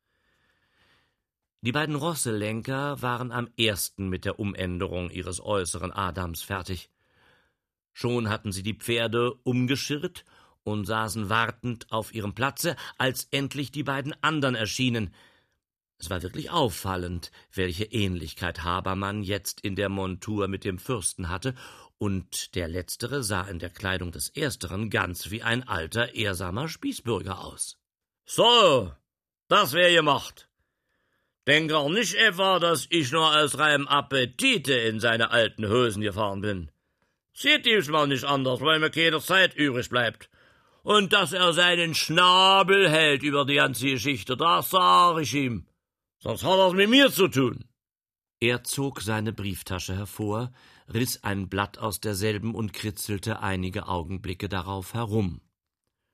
Die 1.60 1.72
beiden 1.72 1.96
Rosselenker 1.96 3.02
waren 3.02 3.32
am 3.32 3.48
ersten 3.58 4.08
mit 4.08 4.24
der 4.24 4.38
Umänderung 4.38 5.10
ihres 5.10 5.40
äußeren 5.40 5.92
Adams 5.92 6.42
fertig. 6.42 6.88
Schon 7.92 8.28
hatten 8.28 8.52
sie 8.52 8.62
die 8.62 8.74
Pferde 8.74 9.34
umgeschirrt 9.42 10.24
und 10.62 10.84
saßen 10.84 11.28
wartend 11.28 11.90
auf 11.90 12.14
ihrem 12.14 12.32
Platze, 12.32 12.76
als 12.96 13.26
endlich 13.32 13.72
die 13.72 13.82
beiden 13.82 14.14
anderen 14.22 14.54
erschienen. 14.54 15.12
Es 15.98 16.10
war 16.10 16.22
wirklich 16.22 16.50
auffallend, 16.50 17.32
welche 17.52 17.86
Ähnlichkeit 17.86 18.62
Habermann 18.62 19.24
jetzt 19.24 19.60
in 19.62 19.74
der 19.74 19.88
Montur 19.88 20.46
mit 20.46 20.64
dem 20.64 20.78
Fürsten 20.78 21.28
hatte, 21.28 21.54
und 21.98 22.54
der 22.54 22.68
Letztere 22.68 23.24
sah 23.24 23.42
in 23.42 23.58
der 23.58 23.70
Kleidung 23.70 24.12
des 24.12 24.28
Ersteren 24.28 24.90
ganz 24.90 25.32
wie 25.32 25.42
ein 25.42 25.66
alter, 25.66 26.14
ehrsamer 26.14 26.68
Spießbürger 26.68 27.40
aus. 27.40 27.76
So, 28.24 28.92
das 29.48 29.72
wär 29.72 29.92
gemacht. 29.92 30.47
Denk 31.48 31.72
auch 31.72 31.88
nicht 31.88 32.14
etwa, 32.14 32.58
dass 32.58 32.86
ich 32.90 33.10
nur 33.10 33.34
aus 33.34 33.56
reinem 33.56 33.88
Appetite 33.88 34.74
in 34.74 35.00
seine 35.00 35.30
alten 35.30 35.66
Hosen 35.66 36.02
gefahren 36.02 36.42
bin. 36.42 36.70
Sieht 37.32 37.64
diesmal 37.64 38.06
nicht 38.06 38.24
anders, 38.24 38.60
weil 38.60 38.78
mir 38.80 38.90
keine 38.90 39.18
Zeit 39.20 39.54
übrig 39.54 39.88
bleibt. 39.88 40.28
Und 40.82 41.14
dass 41.14 41.32
er 41.32 41.54
seinen 41.54 41.94
Schnabel 41.94 42.90
hält 42.90 43.22
über 43.22 43.46
die 43.46 43.54
ganze 43.54 43.86
Geschichte, 43.86 44.36
das 44.36 44.68
sag 44.68 45.22
ich 45.22 45.32
ihm. 45.32 45.66
Sonst 46.18 46.44
hat 46.44 46.58
er's 46.58 46.74
mit 46.74 46.90
mir 46.90 47.10
zu 47.10 47.28
tun. 47.28 47.64
Er 48.40 48.62
zog 48.64 49.00
seine 49.00 49.32
Brieftasche 49.32 49.96
hervor, 49.96 50.52
riss 50.92 51.24
ein 51.24 51.48
Blatt 51.48 51.78
aus 51.78 51.98
derselben 52.00 52.54
und 52.54 52.74
kritzelte 52.74 53.40
einige 53.40 53.88
Augenblicke 53.88 54.50
darauf 54.50 54.92
herum. 54.92 55.40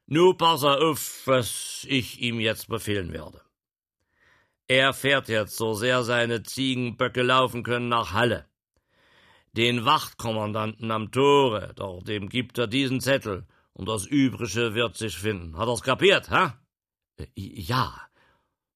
Nu 0.07 0.35
pass 0.35 0.63
auf, 0.63 1.23
was 1.25 1.85
ich 1.89 2.21
ihm 2.21 2.39
jetzt 2.39 2.69
befehlen 2.69 3.13
werde. 3.13 3.41
Er 4.67 4.95
fährt 4.95 5.29
jetzt, 5.29 5.57
so 5.57 5.75
sehr 5.75 6.05
seine 6.05 6.43
Ziegenböcke 6.43 7.23
laufen 7.23 7.63
können, 7.63 7.89
nach 7.89 8.13
Halle. 8.13 8.47
Den 9.53 9.85
Wachtkommandanten 9.85 10.91
am 10.91 11.13
Tore, 11.13 11.73
doch 11.77 12.03
dem 12.03 12.29
gibt 12.29 12.59
er 12.59 12.67
diesen 12.67 13.01
Zettel, 13.01 13.47
und 13.75 13.89
das 13.89 14.07
Übrige 14.07 14.75
wird 14.75 14.97
sich 14.97 15.19
finden. 15.19 15.59
Hat 15.59 15.69
er's 15.69 15.83
kapiert, 15.83 16.31
ha? 16.31 16.59
Äh, 17.17 17.27
ja. 17.37 18.01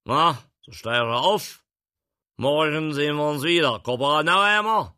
Na, 0.04 0.38
so 0.60 0.72
steig 0.72 1.02
er 1.02 1.20
auf. 1.20 1.64
Morgen 2.36 2.92
sehen 2.92 3.16
wir 3.16 3.28
uns 3.30 3.42
wieder, 3.42 3.80
Korporal 3.80 4.24
Nauheimer. 4.24 4.94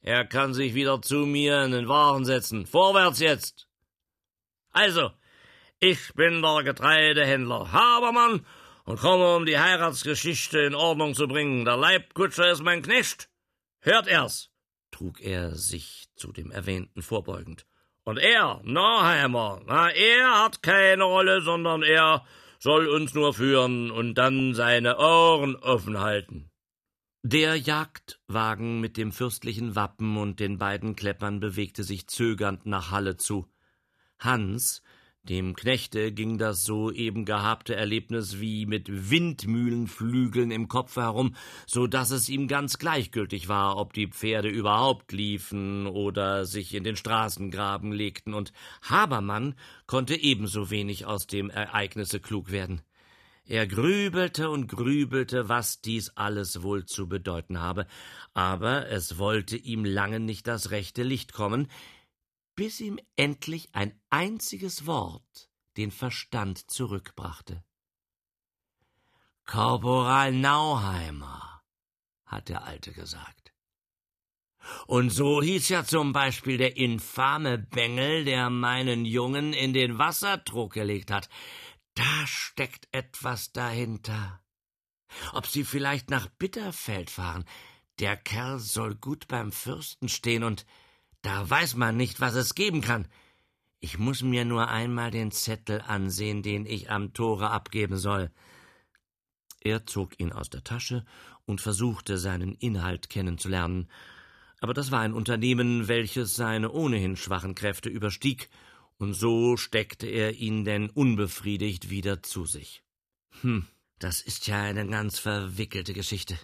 Er 0.00 0.24
kann 0.24 0.54
sich 0.54 0.74
wieder 0.74 1.00
zu 1.02 1.26
mir 1.26 1.64
in 1.64 1.72
den 1.72 1.88
Waren 1.88 2.24
setzen. 2.24 2.66
Vorwärts 2.66 3.20
jetzt! 3.20 3.68
Also, 4.70 5.12
ich 5.78 6.12
bin 6.14 6.42
der 6.42 6.62
Getreidehändler 6.64 7.72
Habermann 7.72 8.44
und 8.84 9.00
komme, 9.00 9.36
um 9.36 9.46
die 9.46 9.58
Heiratsgeschichte 9.58 10.60
in 10.60 10.74
Ordnung 10.74 11.14
zu 11.14 11.26
bringen. 11.26 11.64
Der 11.64 11.76
Leibkutscher 11.76 12.50
ist 12.50 12.62
mein 12.62 12.82
Knecht. 12.82 13.28
Hört 13.80 14.06
er's, 14.06 14.50
trug 14.90 15.20
er 15.20 15.54
sich 15.54 16.06
zu 16.16 16.32
dem 16.32 16.50
Erwähnten 16.50 17.02
vorbeugend. 17.02 17.66
Und 18.04 18.18
er, 18.18 18.60
Norheimer, 18.64 19.62
na, 19.66 19.90
er 19.90 20.44
hat 20.44 20.62
keine 20.62 21.04
Rolle, 21.04 21.40
sondern 21.40 21.82
er 21.82 22.24
soll 22.58 22.88
uns 22.88 23.14
nur 23.14 23.34
führen 23.34 23.90
und 23.90 24.14
dann 24.14 24.54
seine 24.54 24.98
Ohren 24.98 25.56
offen 25.56 26.00
halten. 26.00 26.50
Der 27.22 27.56
Jagdwagen 27.56 28.80
mit 28.80 28.98
dem 28.98 29.10
fürstlichen 29.10 29.74
Wappen 29.74 30.18
und 30.18 30.40
den 30.40 30.58
beiden 30.58 30.94
Kleppern 30.94 31.40
bewegte 31.40 31.82
sich 31.82 32.06
zögernd 32.06 32.66
nach 32.66 32.90
Halle 32.90 33.16
zu. 33.16 33.46
Hans, 34.18 34.82
dem 35.28 35.56
Knechte 35.56 36.12
ging 36.12 36.36
das 36.36 36.64
soeben 36.64 37.24
gehabte 37.24 37.74
Erlebnis 37.74 38.40
wie 38.40 38.66
mit 38.66 38.88
Windmühlenflügeln 39.10 40.50
im 40.50 40.68
Kopf 40.68 40.96
herum, 40.96 41.34
so 41.66 41.86
dass 41.86 42.10
es 42.10 42.28
ihm 42.28 42.46
ganz 42.46 42.78
gleichgültig 42.78 43.48
war, 43.48 43.78
ob 43.78 43.94
die 43.94 44.08
Pferde 44.08 44.48
überhaupt 44.48 45.12
liefen 45.12 45.86
oder 45.86 46.44
sich 46.44 46.74
in 46.74 46.84
den 46.84 46.96
Straßengraben 46.96 47.90
legten, 47.90 48.34
und 48.34 48.52
Habermann 48.82 49.54
konnte 49.86 50.14
ebenso 50.14 50.70
wenig 50.70 51.06
aus 51.06 51.26
dem 51.26 51.48
Ereignisse 51.48 52.20
klug 52.20 52.50
werden. 52.50 52.82
Er 53.46 53.66
grübelte 53.66 54.48
und 54.48 54.68
grübelte, 54.68 55.50
was 55.50 55.82
dies 55.82 56.10
alles 56.16 56.62
wohl 56.62 56.86
zu 56.86 57.08
bedeuten 57.08 57.60
habe, 57.60 57.86
aber 58.32 58.88
es 58.88 59.18
wollte 59.18 59.58
ihm 59.58 59.84
lange 59.84 60.18
nicht 60.18 60.46
das 60.46 60.70
rechte 60.70 61.02
Licht 61.02 61.34
kommen, 61.34 61.68
bis 62.54 62.80
ihm 62.80 62.98
endlich 63.16 63.74
ein 63.74 64.00
einziges 64.10 64.86
Wort 64.86 65.50
den 65.76 65.90
Verstand 65.90 66.70
zurückbrachte. 66.70 67.64
Korporal 69.44 70.32
Nauheimer, 70.32 71.62
hat 72.26 72.48
der 72.48 72.64
Alte 72.64 72.92
gesagt. 72.92 73.52
Und 74.86 75.10
so 75.10 75.42
hieß 75.42 75.68
ja 75.68 75.84
zum 75.84 76.12
Beispiel 76.12 76.56
der 76.56 76.76
infame 76.76 77.58
Bengel, 77.58 78.24
der 78.24 78.48
meinen 78.48 79.04
Jungen 79.04 79.52
in 79.52 79.74
den 79.74 79.98
Wassertrog 79.98 80.72
gelegt 80.72 81.10
hat. 81.10 81.28
Da 81.94 82.26
steckt 82.26 82.88
etwas 82.92 83.52
dahinter. 83.52 84.40
Ob 85.32 85.46
sie 85.46 85.64
vielleicht 85.64 86.10
nach 86.10 86.28
Bitterfeld 86.28 87.10
fahren, 87.10 87.44
der 87.98 88.16
Kerl 88.16 88.58
soll 88.58 88.94
gut 88.94 89.28
beim 89.28 89.52
Fürsten 89.52 90.08
stehen 90.08 90.42
und 90.42 90.66
da 91.24 91.48
weiß 91.48 91.76
man 91.76 91.96
nicht, 91.96 92.20
was 92.20 92.34
es 92.34 92.54
geben 92.54 92.82
kann. 92.82 93.08
Ich 93.80 93.98
muss 93.98 94.22
mir 94.22 94.44
nur 94.44 94.68
einmal 94.68 95.10
den 95.10 95.30
Zettel 95.30 95.80
ansehen, 95.80 96.42
den 96.42 96.66
ich 96.66 96.90
am 96.90 97.14
Tore 97.14 97.50
abgeben 97.50 97.96
soll. 97.96 98.30
Er 99.60 99.86
zog 99.86 100.20
ihn 100.20 100.32
aus 100.32 100.50
der 100.50 100.64
Tasche 100.64 101.04
und 101.46 101.62
versuchte, 101.62 102.18
seinen 102.18 102.54
Inhalt 102.54 103.08
kennenzulernen, 103.08 103.88
Aber 104.60 104.72
das 104.72 104.90
war 104.90 105.00
ein 105.00 105.12
Unternehmen, 105.12 105.88
welches 105.88 106.36
seine 106.36 106.70
ohnehin 106.70 107.16
schwachen 107.16 107.54
Kräfte 107.54 107.90
überstieg, 107.90 108.48
und 108.96 109.12
so 109.12 109.58
steckte 109.58 110.06
er 110.06 110.34
ihn 110.34 110.64
denn 110.64 110.88
unbefriedigt 110.88 111.90
wieder 111.90 112.22
zu 112.22 112.46
sich. 112.46 112.82
Hm, 113.42 113.66
das 113.98 114.22
ist 114.22 114.46
ja 114.46 114.62
eine 114.62 114.86
ganz 114.86 115.18
verwickelte 115.18 115.92
Geschichte. 115.92 116.38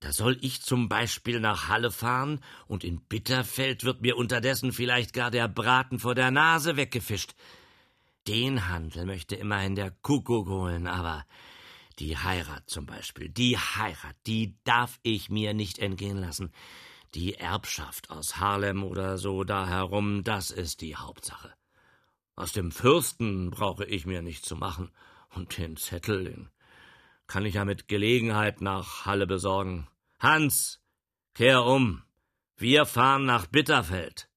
Da 0.00 0.12
soll 0.12 0.38
ich 0.40 0.62
zum 0.62 0.88
Beispiel 0.88 1.40
nach 1.40 1.68
Halle 1.68 1.90
fahren, 1.90 2.40
und 2.66 2.84
in 2.84 3.00
Bitterfeld 3.02 3.84
wird 3.84 4.00
mir 4.00 4.16
unterdessen 4.16 4.72
vielleicht 4.72 5.12
gar 5.12 5.30
der 5.30 5.46
Braten 5.46 5.98
vor 5.98 6.14
der 6.14 6.30
Nase 6.30 6.76
weggefischt. 6.76 7.34
Den 8.26 8.68
Handel 8.68 9.04
möchte 9.04 9.36
immerhin 9.36 9.74
der 9.74 9.90
Kuckuck 9.90 10.48
holen, 10.48 10.86
aber 10.86 11.26
die 11.98 12.16
Heirat 12.16 12.68
zum 12.68 12.86
Beispiel, 12.86 13.28
die 13.28 13.58
Heirat, 13.58 14.16
die 14.26 14.56
darf 14.64 14.98
ich 15.02 15.28
mir 15.28 15.52
nicht 15.52 15.78
entgehen 15.78 16.18
lassen. 16.18 16.50
Die 17.14 17.34
Erbschaft 17.34 18.08
aus 18.08 18.38
Harlem 18.38 18.84
oder 18.84 19.18
so 19.18 19.44
da 19.44 19.66
herum, 19.66 20.24
das 20.24 20.50
ist 20.50 20.80
die 20.80 20.96
Hauptsache. 20.96 21.52
Aus 22.36 22.52
dem 22.52 22.72
Fürsten 22.72 23.50
brauche 23.50 23.84
ich 23.84 24.06
mir 24.06 24.22
nichts 24.22 24.48
zu 24.48 24.56
machen, 24.56 24.90
und 25.34 25.58
den 25.58 25.76
Zettel, 25.76 26.24
den 26.24 26.50
kann 27.30 27.46
ich 27.46 27.54
ja 27.54 27.64
mit 27.64 27.86
Gelegenheit 27.86 28.60
nach 28.60 29.06
Halle 29.06 29.24
besorgen. 29.24 29.86
Hans, 30.18 30.82
kehr 31.32 31.64
um. 31.64 32.02
Wir 32.56 32.86
fahren 32.86 33.24
nach 33.24 33.46
Bitterfeld. 33.46 34.28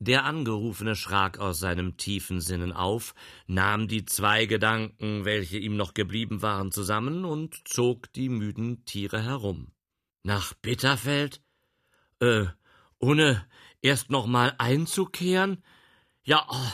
Der 0.00 0.24
Angerufene 0.24 0.96
schrak 0.96 1.38
aus 1.38 1.60
seinem 1.60 1.96
tiefen 1.96 2.40
Sinnen 2.40 2.72
auf, 2.72 3.14
nahm 3.46 3.86
die 3.86 4.04
zwei 4.04 4.46
Gedanken, 4.46 5.24
welche 5.24 5.58
ihm 5.58 5.76
noch 5.76 5.94
geblieben 5.94 6.42
waren, 6.42 6.72
zusammen 6.72 7.24
und 7.24 7.68
zog 7.68 8.12
die 8.14 8.28
müden 8.28 8.84
Tiere 8.84 9.22
herum. 9.22 9.70
Nach 10.24 10.54
Bitterfeld? 10.54 11.40
Äh, 12.18 12.46
ohne 12.98 13.46
erst 13.80 14.10
noch 14.10 14.26
mal 14.26 14.56
einzukehren? 14.58 15.62
Ja, 16.24 16.44
oh, 16.50 16.72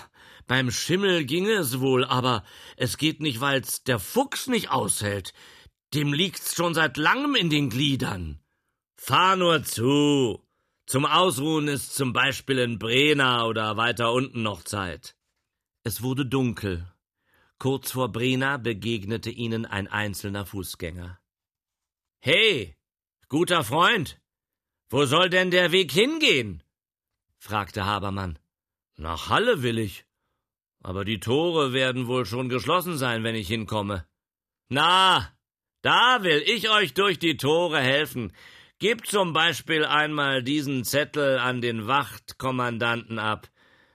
beim 0.50 0.72
Schimmel 0.72 1.26
ginge 1.26 1.52
es 1.52 1.78
wohl, 1.78 2.04
aber 2.04 2.42
es 2.76 2.98
geht 2.98 3.20
nicht, 3.20 3.40
weil's 3.40 3.84
der 3.84 4.00
Fuchs 4.00 4.48
nicht 4.48 4.68
aushält. 4.68 5.32
Dem 5.94 6.12
liegt's 6.12 6.56
schon 6.56 6.74
seit 6.74 6.96
langem 6.96 7.36
in 7.36 7.50
den 7.50 7.70
Gliedern. 7.70 8.40
Fahr 8.96 9.36
nur 9.36 9.62
zu. 9.62 10.44
Zum 10.86 11.06
Ausruhen 11.06 11.68
ist 11.68 11.94
zum 11.94 12.12
Beispiel 12.12 12.58
in 12.58 12.80
Brena 12.80 13.44
oder 13.46 13.76
weiter 13.76 14.12
unten 14.12 14.42
noch 14.42 14.64
Zeit. 14.64 15.14
Es 15.84 16.02
wurde 16.02 16.26
dunkel. 16.26 16.84
Kurz 17.60 17.92
vor 17.92 18.08
Brena 18.10 18.56
begegnete 18.56 19.30
ihnen 19.30 19.66
ein 19.66 19.86
einzelner 19.86 20.46
Fußgänger. 20.46 21.20
Hey, 22.18 22.76
guter 23.28 23.62
Freund, 23.62 24.20
wo 24.88 25.04
soll 25.04 25.30
denn 25.30 25.52
der 25.52 25.70
Weg 25.70 25.92
hingehen? 25.92 26.64
fragte 27.38 27.86
Habermann. 27.86 28.36
Nach 28.96 29.28
Halle 29.28 29.62
will 29.62 29.78
ich. 29.78 30.09
Aber 30.82 31.04
die 31.04 31.20
Tore 31.20 31.72
werden 31.72 32.06
wohl 32.06 32.24
schon 32.24 32.48
geschlossen 32.48 32.96
sein, 32.96 33.22
wenn 33.22 33.34
ich 33.34 33.48
hinkomme. 33.48 34.06
Na, 34.68 35.30
da 35.82 36.22
will 36.22 36.42
ich 36.46 36.70
euch 36.70 36.94
durch 36.94 37.18
die 37.18 37.36
Tore 37.36 37.80
helfen. 37.80 38.32
Gebt 38.78 39.06
zum 39.06 39.32
Beispiel 39.32 39.84
einmal 39.84 40.42
diesen 40.42 40.84
Zettel 40.84 41.38
an 41.38 41.60
den 41.60 41.86
Wachtkommandanten 41.86 43.18
ab. 43.18 43.50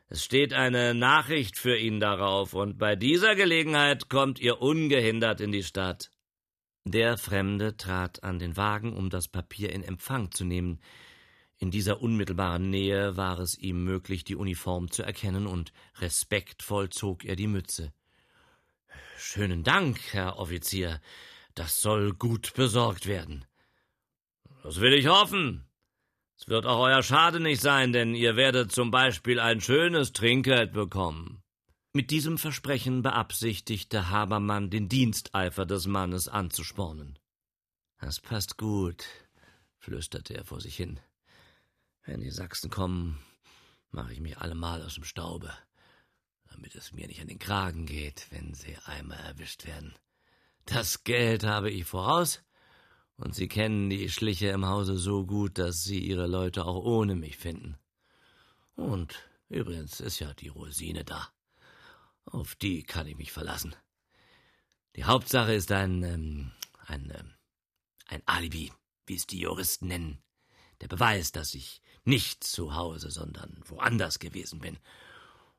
Es 0.08 0.24
steht 0.24 0.54
eine 0.54 0.94
Nachricht 0.94 1.58
für 1.58 1.76
ihn 1.76 2.00
darauf, 2.00 2.54
und 2.54 2.78
bei 2.78 2.96
dieser 2.96 3.36
Gelegenheit 3.36 4.10
kommt 4.10 4.40
ihr 4.40 4.62
ungehindert 4.62 5.42
in 5.42 5.52
die 5.52 5.64
Stadt. 5.64 6.12
Der 6.84 7.18
Fremde 7.18 7.78
trat 7.78 8.24
an 8.24 8.38
den 8.38 8.58
Wagen, 8.58 8.94
um 8.94 9.10
das 9.10 9.28
Papier 9.28 9.72
in 9.72 9.84
Empfang 9.84 10.30
zu 10.30 10.46
nehmen. 10.46 10.80
In 11.66 11.72
dieser 11.72 12.00
unmittelbaren 12.00 12.70
Nähe 12.70 13.18
war 13.18 13.40
es 13.40 13.58
ihm 13.58 13.84
möglich, 13.84 14.24
die 14.24 14.36
Uniform 14.36 14.92
zu 14.92 15.02
erkennen, 15.02 15.48
und 15.48 15.74
respektvoll 15.96 16.90
zog 16.92 17.26
er 17.26 17.36
die 17.36 17.48
Mütze. 17.48 17.92
Schönen 19.18 19.64
Dank, 19.64 20.00
Herr 20.12 20.38
Offizier. 20.38 21.02
Das 21.56 21.82
soll 21.82 22.14
gut 22.14 22.54
besorgt 22.54 23.08
werden. 23.08 23.46
Das 24.62 24.80
will 24.80 24.94
ich 24.94 25.08
hoffen. 25.08 25.66
Es 26.38 26.48
wird 26.48 26.68
auch 26.68 26.82
euer 26.82 27.02
Schade 27.02 27.40
nicht 27.40 27.64
sein, 27.64 27.94
denn 27.94 28.14
ihr 28.14 28.36
werdet 28.36 28.72
zum 28.72 28.92
Beispiel 28.92 29.40
ein 29.40 29.60
schönes 29.60 30.14
Trinkgeld 30.14 30.72
bekommen. 30.72 31.42
Mit 31.94 32.12
diesem 32.12 32.38
Versprechen 32.38 33.02
beabsichtigte 33.02 34.12
Habermann, 34.12 34.70
den 34.70 34.88
Diensteifer 34.88 35.66
des 35.66 35.88
Mannes 35.88 36.28
anzuspornen. 36.28 37.18
Das 38.00 38.20
passt 38.20 38.56
gut, 38.60 39.04
flüsterte 39.80 40.36
er 40.36 40.46
vor 40.46 40.62
sich 40.62 40.76
hin. 40.76 41.00
Wenn 42.06 42.22
die 42.22 42.30
Sachsen 42.30 42.70
kommen, 42.70 43.20
mache 43.90 44.14
ich 44.14 44.20
mich 44.20 44.38
allemal 44.38 44.84
aus 44.84 44.96
dem 44.96 45.04
Staube, 45.04 45.52
damit 46.50 46.76
es 46.76 46.92
mir 46.92 47.08
nicht 47.08 47.20
an 47.20 47.28
den 47.28 47.40
Kragen 47.40 47.88
geht, 47.88 48.28
wenn 48.30 48.54
sie 48.54 48.78
einmal 48.86 49.20
erwischt 49.20 49.66
werden. 49.66 49.96
Das 50.66 51.04
Geld 51.04 51.44
habe 51.44 51.72
ich 51.72 51.86
voraus, 51.86 52.44
und 53.18 53.34
sie 53.34 53.48
kennen 53.48 53.90
die 53.90 54.10
Schliche 54.10 54.50
im 54.50 54.66
Hause 54.66 54.98
so 54.98 55.26
gut, 55.26 55.58
dass 55.58 55.84
sie 55.84 56.00
ihre 56.00 56.28
Leute 56.28 56.66
auch 56.66 56.84
ohne 56.84 57.16
mich 57.16 57.38
finden. 57.38 57.78
Und 58.76 59.28
übrigens 59.50 60.00
ist 60.00 60.20
ja 60.20 60.34
die 60.34 60.50
Rosine 60.50 61.06
da. 61.06 61.30
Auf 62.26 62.56
die 62.56 62.84
kann 62.84 63.08
ich 63.08 63.16
mich 63.16 63.32
verlassen. 63.32 63.76
Die 64.96 65.06
Hauptsache 65.06 65.54
ist 65.54 65.72
ein, 65.72 66.04
ähm, 66.04 66.52
ein, 66.86 67.12
ähm, 67.18 67.34
ein 68.08 68.22
Alibi, 68.26 68.72
wie 69.06 69.16
es 69.16 69.26
die 69.26 69.40
Juristen 69.40 69.88
nennen. 69.88 70.22
Der 70.82 70.88
Beweis, 70.88 71.32
dass 71.32 71.54
ich 71.54 71.82
nicht 72.06 72.44
zu 72.44 72.76
Hause, 72.76 73.10
sondern 73.12 73.60
woanders 73.66 74.20
gewesen 74.20 74.60
bin. 74.60 74.78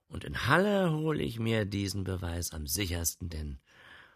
Und 0.08 0.24
in 0.24 0.46
Halle 0.46 0.92
hole 0.92 1.22
ich 1.22 1.38
mir 1.38 1.64
diesen 1.64 2.04
Beweis 2.04 2.52
am 2.52 2.66
sichersten, 2.66 3.28
denn 3.28 3.60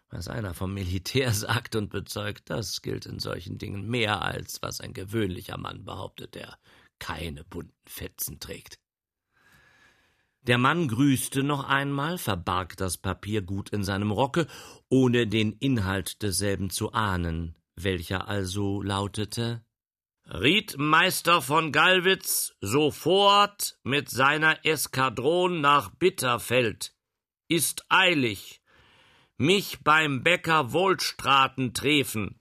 was 0.09 0.27
einer 0.27 0.53
vom 0.53 0.73
Militär 0.73 1.33
sagt 1.33 1.75
und 1.75 1.89
bezeugt, 1.89 2.49
das 2.49 2.81
gilt 2.81 3.05
in 3.05 3.19
solchen 3.19 3.57
Dingen 3.57 3.87
mehr 3.89 4.21
als 4.21 4.61
was 4.61 4.81
ein 4.81 4.93
gewöhnlicher 4.93 5.57
Mann 5.57 5.83
behauptet, 5.83 6.35
der 6.35 6.57
keine 6.99 7.43
bunten 7.43 7.73
Fetzen 7.87 8.39
trägt. 8.39 8.79
Der 10.43 10.57
Mann 10.57 10.87
grüßte 10.87 11.43
noch 11.43 11.65
einmal, 11.65 12.17
verbarg 12.17 12.75
das 12.77 12.97
Papier 12.97 13.43
gut 13.43 13.69
in 13.69 13.83
seinem 13.83 14.11
Rocke, 14.11 14.47
ohne 14.89 15.27
den 15.27 15.51
Inhalt 15.53 16.23
desselben 16.23 16.71
zu 16.71 16.93
ahnen, 16.93 17.55
welcher 17.75 18.27
also 18.27 18.81
lautete 18.81 19.63
Riedmeister 20.33 21.41
von 21.41 21.73
Gallwitz 21.73 22.55
sofort 22.61 23.77
mit 23.83 24.09
seiner 24.09 24.65
Eskadron 24.65 25.59
nach 25.59 25.89
Bitterfeld. 25.89 26.93
Ist 27.49 27.85
eilig. 27.89 28.61
Mich 29.37 29.83
beim 29.83 30.23
Bäcker 30.23 30.71
Wohlstraten 30.71 31.73
treffen. 31.73 32.39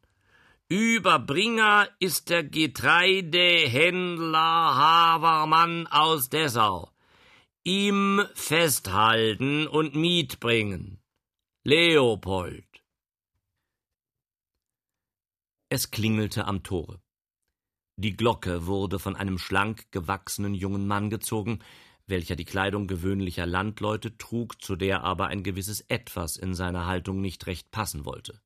Überbringer 0.68 1.88
ist 1.98 2.30
der 2.30 2.44
Getreidehändler 2.44 4.38
Habermann 4.38 5.88
aus 5.88 6.28
Dessau. 6.28 6.92
Ihm 7.64 8.24
festhalten 8.34 9.66
und 9.66 9.96
Miet 9.96 10.38
bringen. 10.38 11.02
Leopold. 11.64 12.68
Es 15.68 15.90
klingelte 15.90 16.44
am 16.44 16.62
Tore. 16.62 17.00
Die 18.02 18.16
Glocke 18.16 18.66
wurde 18.66 18.98
von 18.98 19.14
einem 19.14 19.36
schlank 19.36 19.92
gewachsenen 19.92 20.54
jungen 20.54 20.86
Mann 20.86 21.10
gezogen, 21.10 21.58
welcher 22.06 22.34
die 22.34 22.46
Kleidung 22.46 22.86
gewöhnlicher 22.86 23.44
Landleute 23.44 24.16
trug, 24.16 24.62
zu 24.62 24.74
der 24.74 25.04
aber 25.04 25.26
ein 25.26 25.42
gewisses 25.42 25.82
Etwas 25.82 26.38
in 26.38 26.54
seiner 26.54 26.86
Haltung 26.86 27.20
nicht 27.20 27.46
recht 27.46 27.70
passen 27.70 28.06
wollte. 28.06 28.40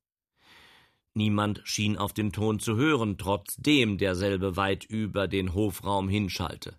Niemand 1.13 1.61
schien 1.63 1.95
auf 1.97 2.11
den 2.11 2.33
Ton 2.33 2.59
zu 2.59 2.75
hören, 2.75 3.17
trotzdem 3.17 3.97
derselbe 3.97 4.57
weit 4.57 4.83
über 4.83 5.29
den 5.29 5.53
Hofraum 5.53 6.09
hinschallte. 6.09 6.77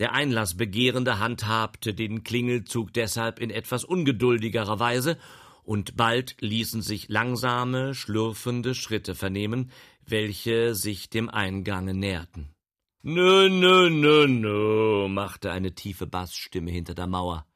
Der 0.00 0.12
Einlassbegehrende 0.12 1.20
handhabte 1.20 1.94
den 1.94 2.22
Klingelzug 2.22 2.92
deshalb 2.92 3.38
in 3.38 3.48
etwas 3.48 3.82
ungeduldigerer 3.82 4.78
Weise, 4.78 5.16
und 5.64 5.96
bald 5.96 6.36
ließen 6.40 6.82
sich 6.82 7.08
langsame, 7.08 7.94
schlürfende 7.94 8.74
Schritte 8.74 9.14
vernehmen, 9.14 9.70
welche 10.06 10.74
sich 10.74 11.10
dem 11.10 11.28
Eingange 11.28 11.94
näherten. 11.94 12.54
Nö, 13.02 13.48
nö, 13.48 13.90
nö, 13.90 14.26
nö, 14.26 15.08
machte 15.08 15.50
eine 15.50 15.74
tiefe 15.74 16.06
Bassstimme 16.06 16.70
hinter 16.70 16.94
der 16.94 17.06
Mauer. 17.06 17.46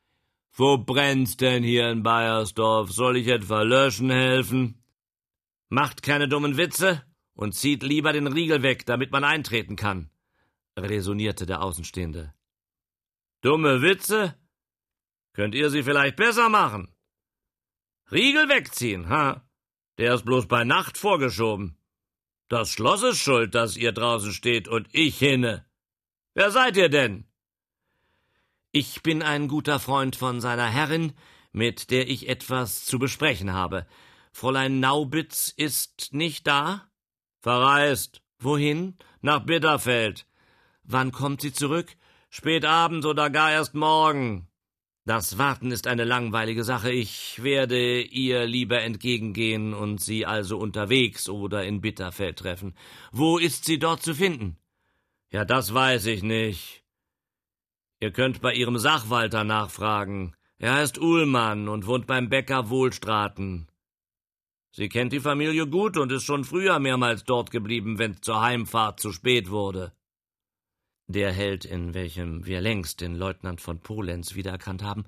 Wo 0.52 0.76
brennt's 0.76 1.36
denn 1.36 1.62
hier 1.62 1.90
in 1.90 2.02
Bayersdorf? 2.02 2.90
Soll 2.90 3.18
ich 3.18 3.28
etwa 3.28 3.62
löschen 3.62 4.10
helfen? 4.10 4.82
Macht 5.68 6.02
keine 6.02 6.28
dummen 6.28 6.56
Witze 6.56 7.02
und 7.34 7.54
zieht 7.54 7.82
lieber 7.82 8.12
den 8.12 8.26
Riegel 8.26 8.62
weg, 8.62 8.84
damit 8.86 9.12
man 9.12 9.24
eintreten 9.24 9.76
kann, 9.76 10.10
resonierte 10.76 11.46
der 11.46 11.62
Außenstehende. 11.62 12.34
Dumme 13.40 13.82
Witze? 13.82 14.34
Könnt 15.32 15.54
ihr 15.54 15.70
sie 15.70 15.84
vielleicht 15.84 16.16
besser 16.16 16.48
machen? 16.48 16.92
Riegel 18.10 18.48
wegziehen, 18.48 19.08
ha? 19.08 19.42
Der 19.98 20.14
ist 20.14 20.24
bloß 20.24 20.46
bei 20.46 20.64
Nacht 20.64 20.96
vorgeschoben. 20.96 21.76
Das 22.48 22.70
Schloss 22.70 23.02
ist 23.02 23.18
schuld, 23.18 23.54
dass 23.54 23.76
ihr 23.76 23.92
draußen 23.92 24.32
steht 24.32 24.68
und 24.68 24.88
ich 24.92 25.18
hinne. 25.18 25.66
Wer 26.34 26.50
seid 26.50 26.76
ihr 26.76 26.88
denn? 26.88 27.26
Ich 28.72 29.02
bin 29.02 29.22
ein 29.22 29.48
guter 29.48 29.80
Freund 29.80 30.16
von 30.16 30.40
seiner 30.40 30.68
Herrin, 30.68 31.12
mit 31.52 31.90
der 31.90 32.08
ich 32.08 32.28
etwas 32.28 32.84
zu 32.84 32.98
besprechen 32.98 33.52
habe. 33.52 33.86
Fräulein 34.32 34.80
Naubitz 34.80 35.52
ist 35.54 36.12
nicht 36.12 36.46
da? 36.46 36.88
Verreist. 37.40 38.22
Wohin? 38.38 38.96
Nach 39.20 39.40
Bitterfeld. 39.40 40.26
Wann 40.84 41.12
kommt 41.12 41.40
sie 41.40 41.52
zurück? 41.52 41.96
Spät 42.30 42.64
Abend 42.64 43.04
oder 43.04 43.30
gar 43.30 43.50
erst 43.50 43.74
morgen. 43.74 44.47
Das 45.08 45.38
Warten 45.38 45.70
ist 45.70 45.86
eine 45.86 46.04
langweilige 46.04 46.64
Sache. 46.64 46.92
Ich 46.92 47.42
werde 47.42 48.02
ihr 48.02 48.44
lieber 48.44 48.82
entgegengehen 48.82 49.72
und 49.72 50.02
sie 50.02 50.26
also 50.26 50.58
unterwegs 50.58 51.30
oder 51.30 51.64
in 51.64 51.80
Bitterfeld 51.80 52.38
treffen. 52.38 52.74
Wo 53.10 53.38
ist 53.38 53.64
sie 53.64 53.78
dort 53.78 54.02
zu 54.02 54.14
finden? 54.14 54.58
Ja, 55.30 55.46
das 55.46 55.72
weiß 55.72 56.04
ich 56.04 56.22
nicht. 56.22 56.84
Ihr 58.00 58.10
könnt 58.10 58.42
bei 58.42 58.52
ihrem 58.52 58.76
Sachwalter 58.76 59.44
nachfragen. 59.44 60.36
Er 60.58 60.74
heißt 60.74 60.98
Uhlmann 60.98 61.68
und 61.68 61.86
wohnt 61.86 62.06
beim 62.06 62.28
Bäcker 62.28 62.68
Wohlstraten. 62.68 63.66
Sie 64.72 64.90
kennt 64.90 65.14
die 65.14 65.20
Familie 65.20 65.66
gut 65.66 65.96
und 65.96 66.12
ist 66.12 66.24
schon 66.24 66.44
früher 66.44 66.78
mehrmals 66.80 67.24
dort 67.24 67.50
geblieben, 67.50 67.98
wenn's 67.98 68.20
zur 68.20 68.42
Heimfahrt 68.42 69.00
zu 69.00 69.12
spät 69.12 69.48
wurde. 69.48 69.94
Der 71.10 71.32
Held, 71.32 71.64
in 71.64 71.94
welchem 71.94 72.44
wir 72.44 72.60
längst 72.60 73.00
den 73.00 73.14
Leutnant 73.14 73.62
von 73.62 73.80
Polenz 73.80 74.34
wiedererkannt 74.34 74.82
haben, 74.82 75.04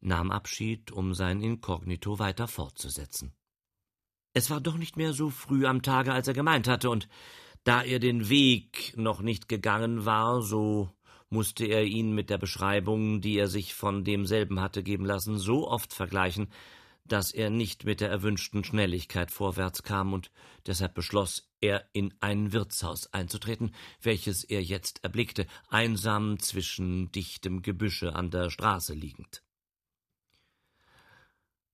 nahm 0.00 0.30
Abschied, 0.30 0.90
um 0.90 1.12
sein 1.12 1.42
Inkognito 1.42 2.18
weiter 2.18 2.48
fortzusetzen. 2.48 3.34
Es 4.32 4.48
war 4.48 4.62
doch 4.62 4.78
nicht 4.78 4.96
mehr 4.96 5.12
so 5.12 5.28
früh 5.28 5.66
am 5.66 5.82
Tage, 5.82 6.14
als 6.14 6.26
er 6.26 6.32
gemeint 6.32 6.68
hatte, 6.68 6.88
und 6.88 7.06
da 7.64 7.82
er 7.82 7.98
den 7.98 8.30
Weg 8.30 8.94
noch 8.96 9.20
nicht 9.20 9.46
gegangen 9.46 10.06
war, 10.06 10.40
so 10.40 10.90
musste 11.28 11.66
er 11.66 11.84
ihn 11.84 12.14
mit 12.14 12.30
der 12.30 12.38
Beschreibung, 12.38 13.20
die 13.20 13.36
er 13.36 13.48
sich 13.48 13.74
von 13.74 14.04
demselben 14.04 14.58
hatte 14.58 14.82
geben 14.82 15.04
lassen, 15.04 15.36
so 15.36 15.68
oft 15.68 15.92
vergleichen, 15.92 16.48
dass 17.04 17.32
er 17.32 17.50
nicht 17.50 17.84
mit 17.84 18.00
der 18.00 18.10
erwünschten 18.10 18.64
Schnelligkeit 18.64 19.30
vorwärts 19.30 19.82
kam, 19.82 20.12
und 20.12 20.30
deshalb 20.66 20.94
beschloss 20.94 21.50
er, 21.60 21.88
in 21.92 22.14
ein 22.20 22.52
Wirtshaus 22.52 23.12
einzutreten, 23.12 23.74
welches 24.00 24.44
er 24.44 24.62
jetzt 24.62 25.02
erblickte, 25.04 25.46
einsam 25.68 26.38
zwischen 26.38 27.10
dichtem 27.12 27.62
Gebüsche 27.62 28.14
an 28.14 28.30
der 28.30 28.50
Straße 28.50 28.94
liegend. 28.94 29.42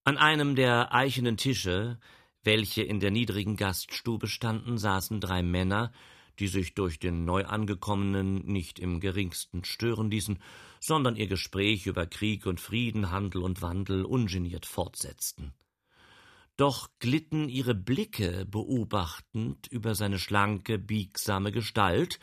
An 0.04 0.16
einem 0.16 0.56
der 0.56 0.94
eichenen 0.94 1.36
Tische, 1.36 1.98
welche 2.42 2.82
in 2.82 3.00
der 3.00 3.10
niedrigen 3.10 3.56
Gaststube 3.56 4.26
standen, 4.26 4.78
saßen 4.78 5.20
drei 5.20 5.42
Männer, 5.42 5.92
die 6.38 6.48
sich 6.48 6.74
durch 6.74 6.98
den 6.98 7.24
Neuangekommenen 7.24 8.46
nicht 8.46 8.78
im 8.78 9.00
geringsten 9.00 9.64
stören 9.64 10.10
ließen, 10.10 10.38
sondern 10.80 11.16
ihr 11.16 11.26
Gespräch 11.26 11.86
über 11.86 12.06
Krieg 12.06 12.46
und 12.46 12.60
Frieden, 12.60 13.10
Handel 13.10 13.42
und 13.42 13.62
Wandel 13.62 14.04
ungeniert 14.04 14.66
fortsetzten. 14.66 15.52
Doch 16.56 16.88
glitten 16.98 17.48
ihre 17.48 17.74
Blicke 17.74 18.44
beobachtend 18.44 19.68
über 19.68 19.94
seine 19.94 20.18
schlanke, 20.18 20.78
biegsame 20.78 21.52
Gestalt, 21.52 22.18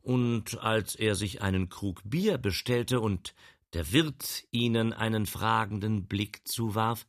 und 0.00 0.58
als 0.58 0.94
er 0.94 1.14
sich 1.14 1.40
einen 1.40 1.70
Krug 1.70 2.02
Bier 2.04 2.36
bestellte 2.36 3.00
und 3.00 3.34
der 3.72 3.90
Wirt 3.90 4.44
ihnen 4.50 4.92
einen 4.92 5.26
fragenden 5.26 6.06
Blick 6.06 6.46
zuwarf, 6.46 7.06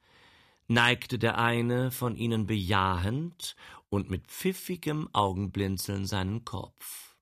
neigte 0.67 1.19
der 1.19 1.37
eine 1.37 1.91
von 1.91 2.15
ihnen 2.15 2.45
bejahend 2.47 3.55
und 3.95 4.09
mit 4.09 4.27
pfiffigem 4.27 5.09
Augenblinzeln 5.13 6.05
seinen 6.05 6.43
Kopf. 6.43 7.15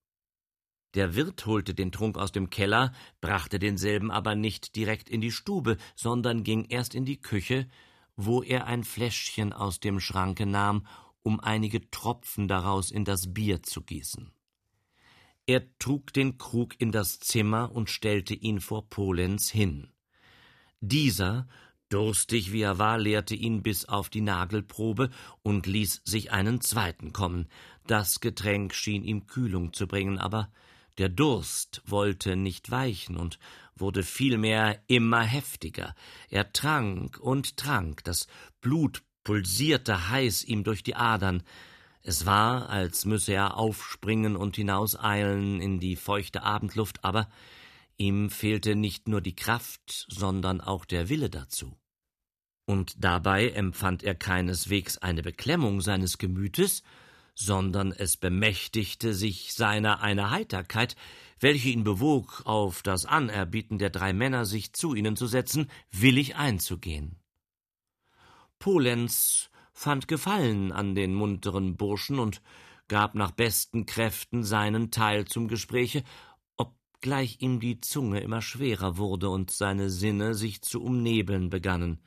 Der 0.96 1.16
Wirt 1.16 1.46
holte 1.46 1.74
den 1.74 1.92
Trunk 1.92 2.18
aus 2.18 2.32
dem 2.32 2.50
Keller, 2.50 2.94
brachte 3.22 3.60
denselben 3.60 4.12
aber 4.12 4.36
nicht 4.36 4.76
direkt 4.76 5.10
in 5.10 5.22
die 5.22 5.32
Stube, 5.32 5.78
sondern 5.96 6.44
ging 6.44 6.66
erst 6.66 6.94
in 6.94 7.06
die 7.06 7.22
Küche, 7.22 7.68
wo 8.16 8.44
er 8.44 8.68
ein 8.68 8.84
Fläschchen 8.84 9.54
aus 9.54 9.80
dem 9.80 10.00
Schranke 10.00 10.46
nahm, 10.46 10.86
um 11.24 11.40
einige 11.40 11.90
Tropfen 11.90 12.48
daraus 12.48 12.92
in 12.92 13.06
das 13.06 13.34
Bier 13.34 13.64
zu 13.64 13.82
gießen. 13.82 14.32
Er 15.46 15.78
trug 15.78 16.14
den 16.14 16.38
Krug 16.38 16.80
in 16.80 16.92
das 16.92 17.20
Zimmer 17.20 17.72
und 17.72 17.90
stellte 17.90 18.34
ihn 18.34 18.62
vor 18.62 18.90
Polenz 18.90 19.50
hin. 19.50 19.92
Dieser 20.80 21.48
Durstig 21.94 22.52
wie 22.52 22.64
er 22.64 22.80
war, 22.80 22.98
leerte 22.98 23.36
ihn 23.36 23.62
bis 23.62 23.86
auf 23.86 24.10
die 24.10 24.22
Nagelprobe 24.22 25.12
und 25.44 25.68
ließ 25.68 26.02
sich 26.04 26.32
einen 26.32 26.60
zweiten 26.60 27.14
kommen. 27.14 27.48
Das 27.86 28.20
Getränk 28.20 28.74
schien 28.74 29.04
ihm 29.04 29.28
Kühlung 29.28 29.74
zu 29.74 29.86
bringen, 29.86 30.18
aber 30.18 30.50
der 30.98 31.10
Durst 31.10 31.84
wollte 31.86 32.36
nicht 32.36 32.72
weichen 32.72 33.16
und 33.16 33.38
wurde 33.76 34.02
vielmehr 34.02 34.82
immer 34.88 35.22
heftiger. 35.22 35.94
Er 36.30 36.52
trank 36.52 37.20
und 37.20 37.58
trank, 37.58 38.04
das 38.06 38.26
Blut 38.60 39.04
pulsierte 39.24 40.10
heiß 40.10 40.46
ihm 40.46 40.64
durch 40.64 40.82
die 40.82 40.96
Adern. 40.96 41.44
Es 42.02 42.26
war, 42.26 42.70
als 42.70 43.06
müsse 43.06 43.34
er 43.34 43.56
aufspringen 43.56 44.36
und 44.36 44.56
hinauseilen 44.56 45.62
in 45.62 45.80
die 45.80 45.96
feuchte 45.96 46.42
Abendluft, 46.42 47.04
aber 47.06 47.30
ihm 47.98 48.32
fehlte 48.32 48.76
nicht 48.76 49.08
nur 49.08 49.22
die 49.22 49.36
Kraft, 49.36 50.08
sondern 50.10 50.60
auch 50.60 50.86
der 50.86 51.08
Wille 51.10 51.30
dazu 51.30 51.78
und 52.66 53.04
dabei 53.04 53.50
empfand 53.50 54.04
er 54.04 54.16
keineswegs 54.16 54.98
eine 54.98 55.22
Beklemmung 55.22 55.82
seines 55.82 56.18
Gemütes, 56.18 56.84
sondern 57.36 57.92
es 57.92 58.18
bemächtigte 58.18 59.14
sich 59.14 59.54
seiner 59.54 60.02
eine 60.02 60.30
Heiterkeit, 60.30 60.96
welche 61.40 61.70
ihn 61.70 61.84
bewog, 61.84 62.44
auf 62.46 62.84
das 62.84 63.06
Anerbieten 63.06 63.80
der 63.80 63.90
drei 63.90 64.14
Männer, 64.14 64.46
sich 64.46 64.74
zu 64.74 64.94
ihnen 64.94 65.16
zu 65.16 65.28
setzen, 65.28 65.70
willig 65.92 66.36
einzugehen. 66.36 67.20
Polenz 68.60 69.50
fand 69.74 70.08
Gefallen 70.08 70.72
an 70.72 70.96
den 70.96 71.14
munteren 71.14 71.76
Burschen 71.76 72.20
und 72.20 72.42
gab 72.88 73.16
nach 73.16 73.32
besten 73.32 73.86
Kräften 73.86 74.44
seinen 74.44 74.92
Teil 74.92 75.26
zum 75.26 75.48
Gespräche, 75.48 76.04
obgleich 76.56 77.42
ihm 77.42 77.60
die 77.60 77.82
Zunge 77.82 78.20
immer 78.20 78.42
schwerer 78.42 78.98
wurde 78.98 79.30
und 79.30 79.52
seine 79.52 79.90
Sinne 79.90 80.36
sich 80.36 80.62
zu 80.62 80.82
umnebeln 80.82 81.50
begannen. 81.50 82.00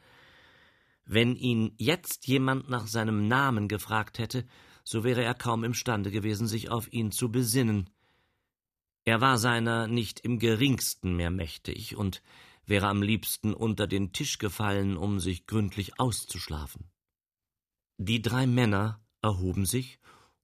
Wenn 1.07 1.37
ihn 1.37 1.73
jetzt 1.79 2.27
jemand 2.27 2.69
nach 2.69 2.89
seinem 2.89 3.29
Namen 3.29 3.69
gefragt 3.69 4.19
hätte, 4.19 4.45
so 4.83 5.05
wäre 5.05 5.23
er 5.23 5.35
kaum 5.35 5.63
imstande 5.63 6.11
gewesen, 6.11 6.49
sich 6.49 6.69
auf 6.69 6.93
ihn 6.93 7.13
zu 7.13 7.31
besinnen. 7.31 7.91
Er 9.05 9.21
war 9.21 9.39
seiner 9.39 9.87
nicht 9.87 10.21
im 10.21 10.41
geringsten 10.41 11.15
mehr 11.15 11.31
mächtig 11.31 11.97
und 11.97 12.23
wäre 12.67 12.89
am 12.89 13.03
liebsten 13.03 13.55
unter 13.55 13.87
den 13.87 14.13
Tisch 14.13 14.39
gefallen, 14.39 14.97
um 14.97 15.21
sich 15.21 15.47
gründlich 15.47 16.01
auszuschlafen. 16.01 16.91
Die 17.99 18.21
drei 18.21 18.49
Männer 18.49 19.01
erhoben 19.23 19.65
sich 19.65 20.01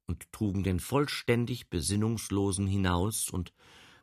und 0.07 0.33
trugen 0.33 0.63
den 0.63 0.79
vollständig 0.79 1.71
Besinnungslosen 1.71 2.69
hinaus, 2.69 3.31
und 3.31 3.53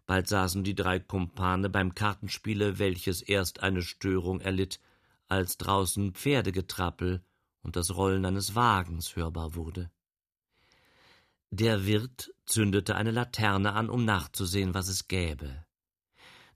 bald 0.06 0.28
saßen 0.28 0.66
die 0.66 0.76
drei 0.76 1.00
Kumpane 1.00 1.70
beim 1.70 1.96
Kartenspiele, 1.96 2.80
welches 2.80 3.22
erst 3.22 3.64
eine 3.64 3.82
Störung 3.82 4.42
erlitt, 4.42 4.82
als 5.30 5.58
draußen 5.58 6.14
Pferdegetrappel 6.14 7.24
und 7.62 7.76
das 7.76 7.96
Rollen 7.96 8.26
eines 8.26 8.56
Wagens 8.56 9.16
hörbar 9.16 9.56
wurde. 9.56 9.90
Der 11.52 11.86
Wirt 11.86 12.32
zündete 12.46 12.96
eine 12.96 13.12
Laterne 13.12 13.74
an, 13.74 13.90
um 13.90 14.06
nachzusehen, 14.06 14.74
was 14.74 14.88
es 14.88 15.08
gäbe. 15.08 15.66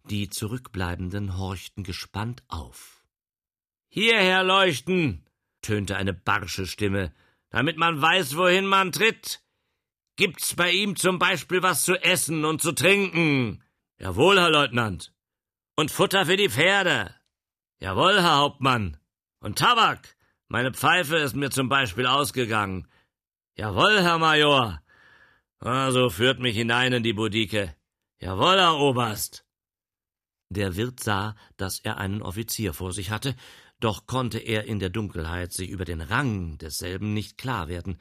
Die 0.06 0.30
Zurückbleibenden 0.30 1.38
horchten 1.38 1.84
gespannt 1.84 2.44
auf. 2.48 3.04
Hierher 3.88 4.44
leuchten, 4.44 5.26
tönte 5.62 5.96
eine 5.96 6.14
barsche 6.14 6.68
Stimme, 6.68 7.14
damit 7.50 7.78
man 7.78 8.02
weiß, 8.02 8.36
wohin 8.36 8.66
man 8.66 8.92
tritt. 8.92 9.42
Gibt's 10.16 10.56
bei 10.56 10.72
ihm 10.72 10.96
zum 10.96 11.20
Beispiel 11.20 11.64
was 11.64 11.84
zu 11.84 11.96
essen 11.96 12.46
und 12.46 12.62
zu 12.62 12.74
trinken? 12.74 13.64
Jawohl, 13.98 14.40
Herr 14.40 14.52
Leutnant. 14.52 15.14
Und 15.76 15.90
Futter 15.90 16.26
für 16.26 16.38
die 16.38 16.50
Pferde. 16.50 17.16
Jawohl, 17.80 18.22
Herr 18.22 18.38
Hauptmann. 18.38 18.98
Und 19.40 19.58
Tabak. 19.58 20.16
Meine 20.48 20.74
Pfeife 20.74 21.18
ist 21.18 21.36
mir 21.36 21.50
zum 21.50 21.70
Beispiel 21.70 22.06
ausgegangen. 22.06 22.88
Jawohl, 23.56 24.02
Herr 24.02 24.20
Major. 24.20 24.82
Also 25.60 26.10
führt 26.10 26.40
mich 26.40 26.56
hinein 26.56 26.94
in 26.94 27.04
die 27.04 27.14
Budike. 27.14 27.76
Jawohl, 28.20 28.60
Herr 28.60 28.78
Oberst. 28.78 29.46
Der 30.50 30.76
Wirt 30.76 31.00
sah, 31.00 31.36
dass 31.58 31.80
er 31.80 31.98
einen 31.98 32.22
Offizier 32.22 32.74
vor 32.74 32.94
sich 32.94 33.10
hatte, 33.10 33.36
doch 33.80 34.06
konnte 34.06 34.38
er 34.38 34.66
in 34.66 34.80
der 34.80 34.90
Dunkelheit 34.90 35.52
sich 35.52 35.70
über 35.70 35.84
den 35.84 36.02
Rang 36.02 36.58
desselben 36.58 37.14
nicht 37.14 37.38
klar 37.38 37.68
werden. 37.68 37.98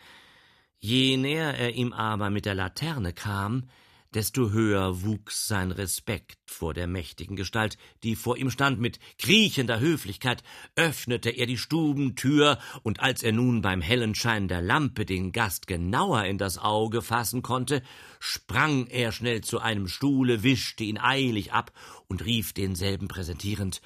Je 0.79 1.17
näher 1.17 1.55
er 1.55 1.75
ihm 1.75 1.93
aber 1.93 2.31
mit 2.31 2.45
der 2.45 2.55
Laterne 2.55 3.13
kam, 3.13 3.69
desto 4.15 4.51
höher 4.51 5.03
wuchs 5.03 5.49
sein 5.49 5.71
Respekt 5.71 6.39
vor 6.47 6.75
der 6.75 6.87
mächtigen 6.87 7.37
Gestalt, 7.37 7.79
die 8.03 8.17
vor 8.17 8.37
ihm 8.37 8.51
stand. 8.51 8.81
Mit 8.81 8.99
kriechender 9.19 9.81
Höflichkeit 9.81 10.43
öffnete 10.77 11.31
er 11.31 11.47
die 11.47 11.59
Stubentür, 11.59 12.59
und 12.83 13.01
als 13.01 13.23
er 13.23 13.33
nun 13.33 13.63
beim 13.63 13.81
hellen 13.81 14.15
Schein 14.15 14.49
der 14.49 14.63
Lampe 14.63 15.05
den 15.05 15.33
Gast 15.33 15.67
genauer 15.67 16.25
in 16.25 16.39
das 16.39 16.59
Auge 16.59 17.03
fassen 17.03 17.43
konnte, 17.43 17.83
sprang 18.21 18.87
er 18.87 19.13
schnell 19.13 19.43
zu 19.43 19.61
einem 19.61 19.89
Stuhle, 19.89 20.43
wischte 20.43 20.85
ihn 20.85 20.99
eilig 20.99 21.53
ab 21.53 21.73
und 22.09 22.25
rief 22.25 22.53
denselben 22.53 23.09
präsentierend 23.09 23.81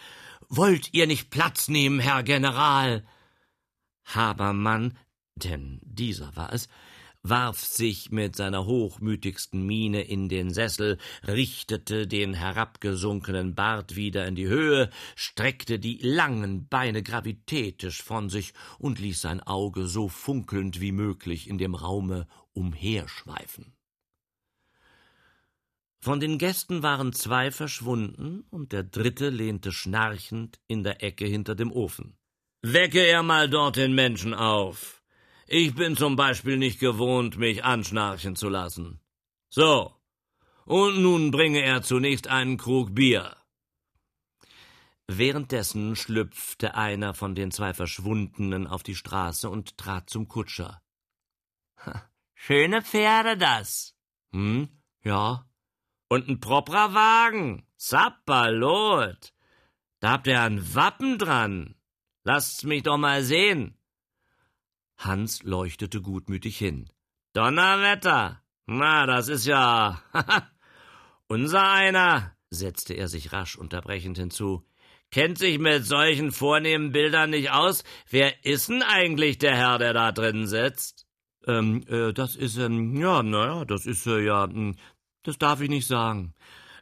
Wollt 0.48 0.94
ihr 0.94 1.06
nicht 1.06 1.30
Platz 1.30 1.68
nehmen, 1.68 1.98
Herr 1.98 2.22
General? 2.22 3.04
Habermann, 4.04 4.96
denn 5.34 5.80
dieser 5.82 6.36
war 6.36 6.52
es, 6.52 6.68
warf 7.28 7.64
sich 7.64 8.10
mit 8.10 8.36
seiner 8.36 8.66
hochmütigsten 8.66 9.64
Miene 9.64 10.02
in 10.02 10.28
den 10.28 10.52
Sessel, 10.52 10.98
richtete 11.26 12.06
den 12.06 12.34
herabgesunkenen 12.34 13.54
Bart 13.54 13.96
wieder 13.96 14.26
in 14.26 14.34
die 14.34 14.48
Höhe, 14.48 14.90
streckte 15.14 15.78
die 15.78 15.98
langen 16.02 16.68
Beine 16.68 17.02
gravitätisch 17.02 18.02
von 18.02 18.28
sich 18.28 18.52
und 18.78 18.98
ließ 18.98 19.20
sein 19.20 19.40
Auge 19.40 19.86
so 19.86 20.08
funkelnd 20.08 20.80
wie 20.80 20.92
möglich 20.92 21.48
in 21.48 21.58
dem 21.58 21.74
Raume 21.74 22.26
umherschweifen. 22.52 23.72
Von 26.00 26.20
den 26.20 26.38
Gästen 26.38 26.82
waren 26.82 27.12
zwei 27.12 27.50
verschwunden, 27.50 28.44
und 28.50 28.72
der 28.72 28.84
dritte 28.84 29.28
lehnte 29.28 29.72
schnarchend 29.72 30.60
in 30.68 30.84
der 30.84 31.02
Ecke 31.02 31.26
hinter 31.26 31.54
dem 31.56 31.72
Ofen. 31.72 32.16
Wecke 32.62 33.00
er 33.00 33.22
mal 33.22 33.50
dort 33.50 33.76
den 33.76 33.94
Menschen 33.94 34.32
auf, 34.32 34.95
ich 35.46 35.74
bin 35.74 35.96
zum 35.96 36.16
Beispiel 36.16 36.56
nicht 36.56 36.80
gewohnt, 36.80 37.38
mich 37.38 37.64
anschnarchen 37.64 38.36
zu 38.36 38.48
lassen. 38.48 39.00
So. 39.48 39.94
Und 40.64 41.00
nun 41.00 41.30
bringe 41.30 41.60
er 41.62 41.82
zunächst 41.82 42.26
einen 42.26 42.56
Krug 42.56 42.94
Bier. 42.94 43.36
Währenddessen 45.06 45.94
schlüpfte 45.94 46.74
einer 46.74 47.14
von 47.14 47.36
den 47.36 47.52
zwei 47.52 47.72
Verschwundenen 47.72 48.66
auf 48.66 48.82
die 48.82 48.96
Straße 48.96 49.48
und 49.48 49.78
trat 49.78 50.10
zum 50.10 50.26
Kutscher. 50.26 50.82
Schöne 52.34 52.82
Pferde 52.82 53.36
das. 53.36 53.94
Hm, 54.32 54.68
ja. 55.02 55.48
Und 56.08 56.28
ein 56.28 56.40
properer 56.40 56.92
Wagen. 56.94 57.66
Zappalot. 57.76 59.32
Da 60.00 60.10
habt 60.12 60.26
ihr 60.26 60.40
ein 60.40 60.74
Wappen 60.74 61.18
dran. 61.18 61.76
Lasst's 62.24 62.64
mich 62.64 62.82
doch 62.82 62.98
mal 62.98 63.22
sehen. 63.22 63.75
Hans 64.96 65.42
leuchtete 65.42 66.00
gutmütig 66.00 66.58
hin. 66.58 66.90
Donnerwetter! 67.32 68.40
Na, 68.66 69.06
das 69.06 69.28
ist 69.28 69.46
ja. 69.46 70.02
unser 71.28 71.70
einer, 71.70 72.32
setzte 72.50 72.94
er 72.94 73.08
sich 73.08 73.32
rasch 73.32 73.56
unterbrechend 73.56 74.18
hinzu, 74.18 74.64
kennt 75.10 75.38
sich 75.38 75.58
mit 75.58 75.84
solchen 75.84 76.32
vornehmen 76.32 76.92
Bildern 76.92 77.30
nicht 77.30 77.50
aus. 77.50 77.84
Wer 78.10 78.44
ist 78.44 78.68
denn 78.68 78.82
eigentlich 78.82 79.38
der 79.38 79.56
Herr, 79.56 79.78
der 79.78 79.92
da 79.92 80.12
drin 80.12 80.46
sitzt? 80.46 81.06
Ähm, 81.46 81.84
äh, 81.88 82.12
das 82.12 82.34
ist, 82.34 82.56
ähm, 82.56 82.96
ja, 82.96 83.22
naja, 83.22 83.64
das 83.64 83.86
ist 83.86 84.06
äh, 84.06 84.24
ja, 84.24 84.48
hm, 84.48 84.74
das 85.22 85.38
darf 85.38 85.60
ich 85.60 85.68
nicht 85.68 85.86
sagen. 85.86 86.34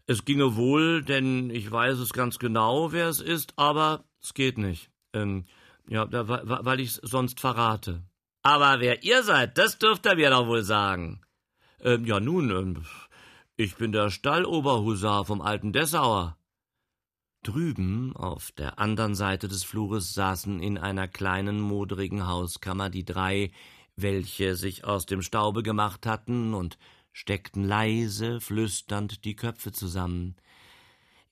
Es 0.07 0.25
ginge 0.25 0.57
wohl, 0.57 1.03
denn 1.03 1.51
ich 1.51 1.71
weiß 1.71 1.99
es 1.99 2.13
ganz 2.13 2.39
genau, 2.39 2.93
wer 2.93 3.09
es 3.09 3.21
ist, 3.21 3.55
aber 3.57 4.05
es 4.23 4.35
geht 4.35 4.59
nicht. 4.59 4.91
Ähm, 5.13 5.45
ja, 5.89 6.07
da, 6.07 6.29
weil 6.29 6.81
ich's 6.81 7.01
sonst 7.03 7.41
verrate. 7.41 8.03
Aber 8.43 8.81
wer 8.81 9.03
ihr 9.05 9.23
seid, 9.23 9.59
das 9.59 9.79
dürft 9.79 10.07
ihr 10.07 10.17
mir 10.17 10.31
doch 10.31 10.47
wohl 10.47 10.63
sagen. 10.63 11.23
Ähm, 11.81 12.05
ja, 12.05 12.21
nun, 12.21 12.51
ähm, 12.51 12.85
ich 13.57 13.77
bin 13.77 13.93
der 13.93 14.11
Stalloberhusar 14.11 15.25
vom 15.25 15.41
alten 15.41 15.73
Dessauer. 15.73 16.37
Drüben, 17.43 18.17
auf 18.17 18.53
der 18.53 18.79
anderen 18.79 19.15
Seite 19.15 19.49
des 19.49 19.65
Flures, 19.65 20.15
saßen 20.15 20.61
in 20.61 20.79
einer 20.79 21.09
kleinen, 21.09 21.61
moderigen 21.61 22.27
Hauskammer 22.27 22.91
die 22.91 23.05
drei, 23.05 23.51
welche 23.97 24.57
sich 24.57 24.85
aus 24.85 25.07
dem 25.07 25.23
Staube 25.23 25.63
gemacht 25.63 26.07
hatten 26.07 26.55
und 26.55 26.79
steckten 27.13 27.65
leise, 27.65 28.41
flüsternd 28.41 29.25
die 29.25 29.37
Köpfe 29.37 29.73
zusammen. 29.73 30.37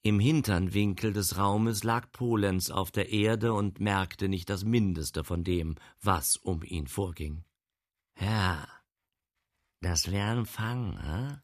Im 0.04 0.18
hintern 0.18 0.74
Winkel 0.74 1.12
des 1.12 1.38
Raumes 1.38 1.84
lag 1.84 2.10
Polenz 2.10 2.70
auf 2.70 2.90
der 2.90 3.10
Erde 3.10 3.52
und 3.52 3.78
merkte 3.78 4.28
nicht 4.28 4.50
das 4.50 4.64
Mindeste 4.64 5.22
von 5.22 5.44
dem, 5.44 5.76
was 6.00 6.36
um 6.36 6.64
ihn 6.64 6.88
vorging. 6.88 7.44
Ja, 8.18 8.66
das 9.80 10.10
wäre 10.10 10.32
ein 10.32 10.46
Fang, 10.46 10.96
äh? 10.98 11.36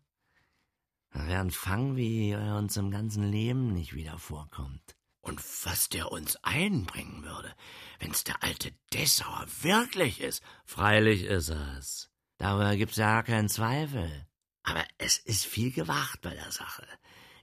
Das 1.10 1.26
wäre 1.28 1.40
ein 1.40 1.52
Fang, 1.52 1.94
wie 1.94 2.30
er 2.30 2.56
uns 2.56 2.76
im 2.76 2.90
ganzen 2.90 3.30
Leben 3.30 3.72
nicht 3.72 3.94
wieder 3.94 4.18
vorkommt. 4.18 4.96
Und 5.20 5.40
was 5.64 5.88
der 5.88 6.10
uns 6.10 6.36
einbringen 6.42 7.22
würde, 7.22 7.54
wenn's 8.00 8.24
der 8.24 8.42
alte 8.42 8.72
Dessauer 8.92 9.46
wirklich 9.62 10.20
ist. 10.20 10.42
Freilich 10.64 11.22
ist 11.22 11.50
er's. 11.50 12.10
Darüber 12.38 12.76
gibt's 12.76 12.96
ja 12.96 13.22
keinen 13.22 13.48
Zweifel. 13.48 14.26
Aber 14.64 14.84
es 14.98 15.18
ist 15.18 15.46
viel 15.46 15.70
gewacht 15.70 16.20
bei 16.22 16.34
der 16.34 16.50
Sache. 16.50 16.86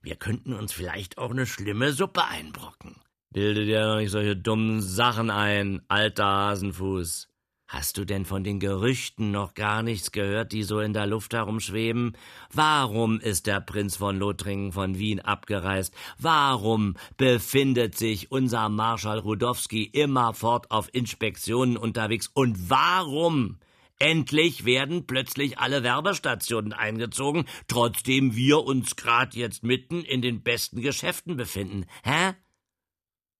Wir 0.05 0.15
könnten 0.15 0.53
uns 0.53 0.71
vielleicht 0.71 1.17
auch 1.17 1.31
eine 1.31 1.47
schlimme 1.47 1.91
Suppe 1.91 2.25
einbrocken. 2.25 2.95
Bilde 3.33 3.65
dir 3.65 3.87
doch 3.87 3.97
nicht 3.97 4.11
solche 4.11 4.37
dummen 4.37 4.79
Sachen 4.79 5.31
ein, 5.31 5.81
alter 5.87 6.25
Hasenfuß. 6.25 7.27
Hast 7.67 7.97
du 7.97 8.05
denn 8.05 8.23
von 8.23 8.43
den 8.43 8.59
Gerüchten 8.59 9.31
noch 9.31 9.55
gar 9.55 9.81
nichts 9.81 10.11
gehört, 10.11 10.51
die 10.51 10.61
so 10.61 10.79
in 10.79 10.93
der 10.93 11.07
Luft 11.07 11.33
herumschweben? 11.33 12.15
Warum 12.53 13.19
ist 13.19 13.47
der 13.47 13.61
Prinz 13.61 13.97
von 13.97 14.19
Lothringen 14.19 14.71
von 14.71 14.99
Wien 14.99 15.21
abgereist? 15.21 15.91
Warum 16.19 16.97
befindet 17.17 17.97
sich 17.97 18.31
unser 18.31 18.69
Marschall 18.69 19.17
Rudowski 19.17 19.85
immerfort 19.85 20.69
auf 20.69 20.87
Inspektionen 20.93 21.77
unterwegs? 21.77 22.29
Und 22.31 22.69
warum 22.69 23.57
Endlich 23.99 24.65
werden 24.65 25.07
plötzlich 25.07 25.59
alle 25.59 25.83
Werbestationen 25.83 26.73
eingezogen, 26.73 27.45
trotzdem 27.67 28.35
wir 28.35 28.63
uns 28.63 28.95
grad 28.95 29.35
jetzt 29.35 29.63
mitten 29.63 30.03
in 30.03 30.21
den 30.21 30.43
besten 30.43 30.81
Geschäften 30.81 31.37
befinden. 31.37 31.85
Hä? 32.03 32.33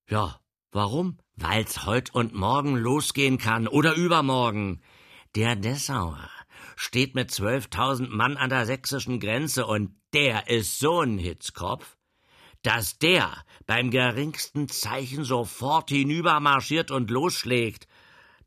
Ja, 0.10 0.40
warum? 0.72 1.18
Weil's 1.36 1.86
heut 1.86 2.16
und 2.16 2.34
morgen 2.34 2.78
losgehen 2.78 3.38
kann 3.38 3.68
oder 3.68 3.96
übermorgen. 3.96 4.82
Der 5.36 5.58
Dessauer 5.58 6.30
steht 6.78 7.16
mit 7.16 7.32
zwölftausend 7.32 8.12
Mann 8.12 8.38
an 8.38 8.50
der 8.50 8.66
sächsischen 8.66 9.20
Grenze 9.20 9.66
und 9.66 9.96
der 10.14 10.48
ist 10.50 10.80
so 10.80 11.02
ein 11.02 11.18
Hitzkopf, 11.18 11.98
dass 12.62 12.98
der 12.98 13.44
beim 13.66 13.92
geringsten 13.92 14.70
Zeichen 14.70 15.26
sofort 15.26 15.90
hinübermarschiert 15.90 16.90
und 16.92 17.12
losschlägt. 17.12 17.88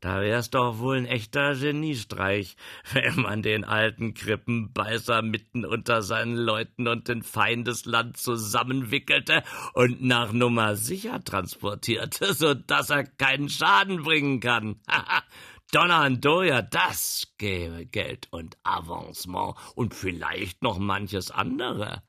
Da 0.01 0.21
wär's 0.21 0.49
doch 0.49 0.79
wohl 0.79 0.97
ein 0.97 1.05
echter 1.05 1.55
Geniestreich, 1.55 2.55
wenn 2.93 3.21
man 3.21 3.41
den 3.41 3.65
alten 3.65 4.13
Krippenbeißer 4.13 5.21
mitten 5.21 5.65
unter 5.65 6.01
seinen 6.01 6.35
Leuten 6.35 6.87
und 6.87 7.07
den 7.09 7.21
Feindesland 7.21 8.15
zusammenwickelte 8.17 9.43
und 9.73 10.01
nach 10.01 10.31
Nummer 10.31 10.75
sicher 10.75 11.23
transportierte, 11.23 12.33
so 12.33 12.53
dass 12.53 12.89
er 12.89 13.03
keinen 13.03 13.49
Schaden 13.49 14.03
bringen 14.03 14.39
kann. 14.39 14.79
Donnerdoja, 15.71 16.63
das 16.63 17.33
gäbe 17.37 17.85
Geld 17.85 18.27
und 18.31 18.57
Avancement 18.63 19.55
und 19.75 19.93
vielleicht 19.93 20.63
noch 20.63 20.79
manches 20.79 21.29
andere. 21.29 22.01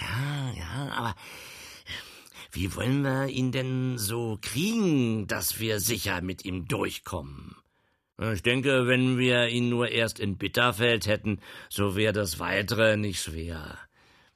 Ja, 0.00 0.52
ja, 0.56 0.92
aber 0.96 1.14
wie 2.52 2.74
wollen 2.76 3.02
wir 3.02 3.28
ihn 3.28 3.50
denn 3.50 3.96
so 3.96 4.38
kriegen, 4.40 5.26
dass 5.26 5.58
wir 5.58 5.80
sicher 5.80 6.20
mit 6.20 6.44
ihm 6.44 6.68
durchkommen? 6.68 7.56
Ich 8.18 8.42
denke, 8.42 8.86
wenn 8.86 9.18
wir 9.18 9.48
ihn 9.48 9.70
nur 9.70 9.88
erst 9.88 10.20
in 10.20 10.36
Bitterfeld 10.36 11.06
hätten, 11.06 11.40
so 11.70 11.96
wäre 11.96 12.12
das 12.12 12.38
Weitere 12.38 12.96
nicht 12.96 13.22
schwer. 13.22 13.78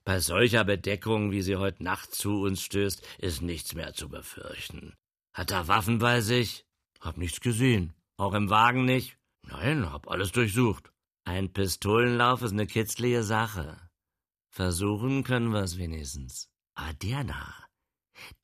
Bei 0.03 0.19
solcher 0.19 0.65
Bedeckung, 0.65 1.31
wie 1.31 1.43
sie 1.43 1.57
heute 1.57 1.85
Nacht 1.85 2.15
zu 2.15 2.41
uns 2.41 2.63
stößt, 2.63 3.07
ist 3.19 3.43
nichts 3.43 3.75
mehr 3.75 3.93
zu 3.93 4.09
befürchten. 4.09 4.95
Hat 5.35 5.51
er 5.51 5.69
Waffen 5.69 5.99
bei 5.99 6.23
sich? 6.23 6.65
Hab 7.01 7.19
nichts 7.19 7.41
gesehen. 7.41 7.93
Auch 8.17 8.33
im 8.33 8.49
Wagen 8.49 8.87
nicht? 8.87 9.19
Nein, 9.43 9.93
hab 9.93 10.09
alles 10.09 10.33
durchsucht. 10.33 10.91
Ein 11.25 11.53
Pistolenlauf 11.53 12.43
ist 12.43 12.53
eine 12.53 12.67
kitzlige 12.67 13.23
Sache. 13.23 13.79
Versuchen 14.49 15.23
können 15.23 15.53
wir 15.53 15.63
es 15.63 15.77
wenigstens. 15.77 16.49
Aber 16.75 16.95
der 16.95 17.25
da, 17.25 17.66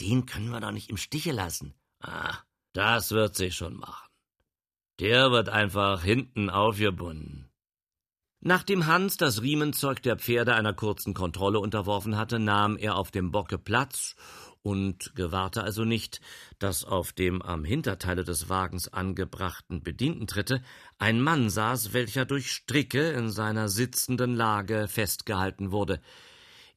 den 0.01 0.27
können 0.27 0.51
wir 0.51 0.61
doch 0.61 0.73
nicht 0.73 0.91
im 0.91 0.97
Stiche 0.97 1.33
lassen. 1.33 1.75
Ah, 2.01 2.39
das 2.73 3.11
wird 3.13 3.37
sich 3.37 3.55
schon 3.55 3.77
machen. 3.77 4.09
Der 5.01 5.31
wird 5.31 5.49
einfach 5.49 6.03
hinten 6.03 6.51
aufgebunden. 6.51 7.51
Nachdem 8.45 8.87
Hans 8.87 9.17
das 9.17 9.41
Riemenzeug 9.41 10.03
der 10.03 10.19
Pferde 10.19 10.55
einer 10.55 10.75
kurzen 10.75 11.15
Kontrolle 11.15 11.61
unterworfen 11.61 12.17
hatte, 12.17 12.41
nahm 12.41 12.77
er 12.77 12.97
auf 12.97 13.13
dem 13.13 13.31
Bocke 13.31 13.57
Platz 13.57 14.17
und 14.63 15.15
gewahrte 15.15 15.63
also 15.63 15.85
nicht, 15.85 16.21
dass 16.59 16.85
auf 16.85 17.13
dem 17.13 17.41
am 17.41 17.65
Hinterteile 17.65 18.25
des 18.25 18.49
Wagens 18.49 18.89
angebrachten 18.89 19.83
Bediententritte 19.83 20.63
ein 20.99 21.21
Mann 21.21 21.51
saß, 21.51 21.93
welcher 21.93 22.25
durch 22.25 22.51
Stricke 22.51 23.11
in 23.11 23.31
seiner 23.31 23.69
sitzenden 23.69 24.35
Lage 24.35 24.89
festgehalten 24.89 25.71
wurde. 25.71 26.01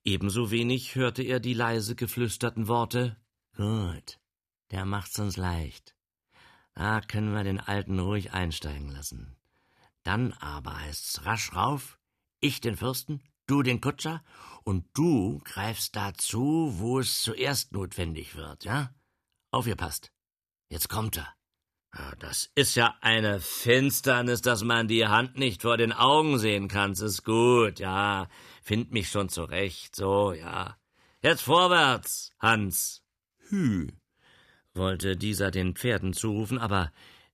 Ebenso 0.08 0.52
wenig 0.52 0.94
hörte 0.94 1.24
er 1.24 1.40
die 1.40 1.56
leise 1.56 1.96
geflüsterten 1.96 2.68
Worte 2.68 3.18
Gut, 3.56 4.20
der 4.70 4.86
macht's 4.86 5.18
uns 5.18 5.36
leicht. 5.36 5.96
Da 6.76 7.02
können 7.02 7.34
wir 7.34 7.44
den 7.44 7.60
Alten 7.60 7.98
ruhig 7.98 8.32
einsteigen 8.32 8.92
lassen. 8.92 9.36
Dann 10.04 10.34
aber 10.34 10.80
heißt's 10.80 11.26
rasch 11.26 11.56
rauf, 11.56 11.98
ich 12.40 12.62
den 12.62 12.78
Fürsten, 12.78 13.24
du 13.48 13.64
den 13.64 13.82
Kutscher, 13.82 14.24
und 14.64 14.86
du 14.94 15.40
greifst 15.44 15.96
dazu, 15.96 16.76
wo 16.78 17.00
es 17.00 17.24
zuerst 17.24 17.72
notwendig 17.72 18.36
wird, 18.36 18.64
ja? 18.64 18.94
Aufgepasst. 19.50 20.12
Jetzt 20.70 20.88
kommt 20.88 21.18
er. 21.18 21.34
Das 22.20 22.50
ist 22.56 22.76
ja 22.76 22.96
eine 23.02 23.40
Finsternis, 23.40 24.42
dass 24.42 24.64
man 24.64 24.88
die 24.88 25.08
Hand 25.08 25.38
nicht 25.38 25.62
vor 25.62 25.78
den 25.78 25.94
Augen 25.94 26.40
sehen 26.40 26.68
kann. 26.68 26.92
Das 26.92 27.02
ist 27.02 27.24
gut, 27.24 27.80
ja. 27.80 28.28
Find 28.64 28.92
mich 28.92 29.10
schon 29.10 29.30
zurecht, 29.30 29.96
so, 29.96 30.34
ja. 30.34 30.76
Jetzt 31.22 31.44
vorwärts, 31.44 32.32
Hans. 32.40 33.04
Hü, 33.50 33.90
wollte 34.74 35.16
dieser 35.16 35.52
den 35.52 35.76
Pferden 35.76 36.14
zurufen, 36.14 36.58
aber 36.58 36.92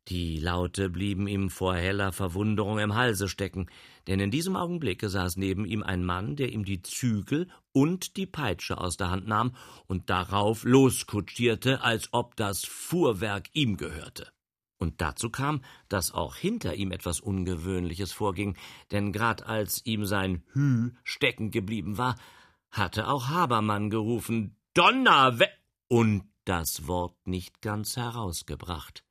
die 0.08 0.40
Laute 0.40 0.90
blieben 0.90 1.28
ihm 1.28 1.50
vor 1.50 1.76
heller 1.76 2.12
Verwunderung 2.12 2.80
im 2.80 2.96
Halse 2.96 3.30
stecken, 3.30 3.68
denn 4.08 4.20
in 4.20 4.32
diesem 4.32 4.56
Augenblicke 4.56 5.10
saß 5.10 5.38
neben 5.38 5.64
ihm 5.64 5.84
ein 5.84 6.04
Mann, 6.04 6.36
der 6.36 6.52
ihm 6.52 6.66
die 6.66 6.82
Zügel 6.82 7.48
und 7.72 8.18
die 8.18 8.26
Peitsche 8.26 8.78
aus 8.78 8.98
der 8.98 9.10
Hand 9.10 9.28
nahm 9.28 9.56
und 9.88 10.10
darauf 10.10 10.64
loskutschierte, 10.64 11.82
als 11.82 12.10
ob 12.12 12.36
das 12.36 12.66
Fuhrwerk 12.66 13.50
ihm 13.54 13.78
gehörte. 13.78 14.32
Und 14.82 15.00
dazu 15.00 15.30
kam, 15.30 15.62
dass 15.90 16.12
auch 16.12 16.36
hinter 16.36 16.74
ihm 16.74 16.92
etwas 16.92 17.20
Ungewöhnliches 17.20 18.12
vorging, 18.14 18.58
denn 18.90 19.14
grad 19.14 19.46
als 19.46 19.86
ihm 19.86 20.06
sein 20.06 20.44
Hü 20.54 20.90
stecken 21.04 21.52
geblieben 21.52 22.00
war, 22.00 22.16
hatte 22.72 23.08
auch 23.08 23.30
Habermann 23.30 23.92
gerufen 23.92 24.58
Donnerwe 24.74 25.48
und 25.88 26.24
das 26.46 26.88
Wort 26.88 27.16
nicht 27.28 27.62
ganz 27.62 27.96
herausgebracht. 27.96 29.06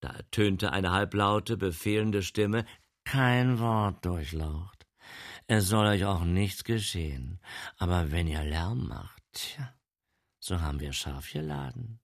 Da 0.00 0.08
ertönte 0.08 0.72
eine 0.72 0.90
halblaute, 0.90 1.56
befehlende 1.56 2.24
Stimme 2.24 2.64
Kein 3.04 3.60
Wort, 3.60 4.04
Durchlaucht. 4.04 4.84
Es 5.46 5.68
soll 5.68 5.86
euch 5.86 6.06
auch 6.06 6.24
nichts 6.24 6.64
geschehen. 6.64 7.38
Aber 7.76 8.10
wenn 8.10 8.26
ihr 8.26 8.42
Lärm 8.42 8.88
macht, 8.88 9.22
tja, 9.32 9.72
so 10.40 10.60
haben 10.60 10.80
wir 10.80 10.92
scharf 10.92 11.30
geladen. 11.30 12.00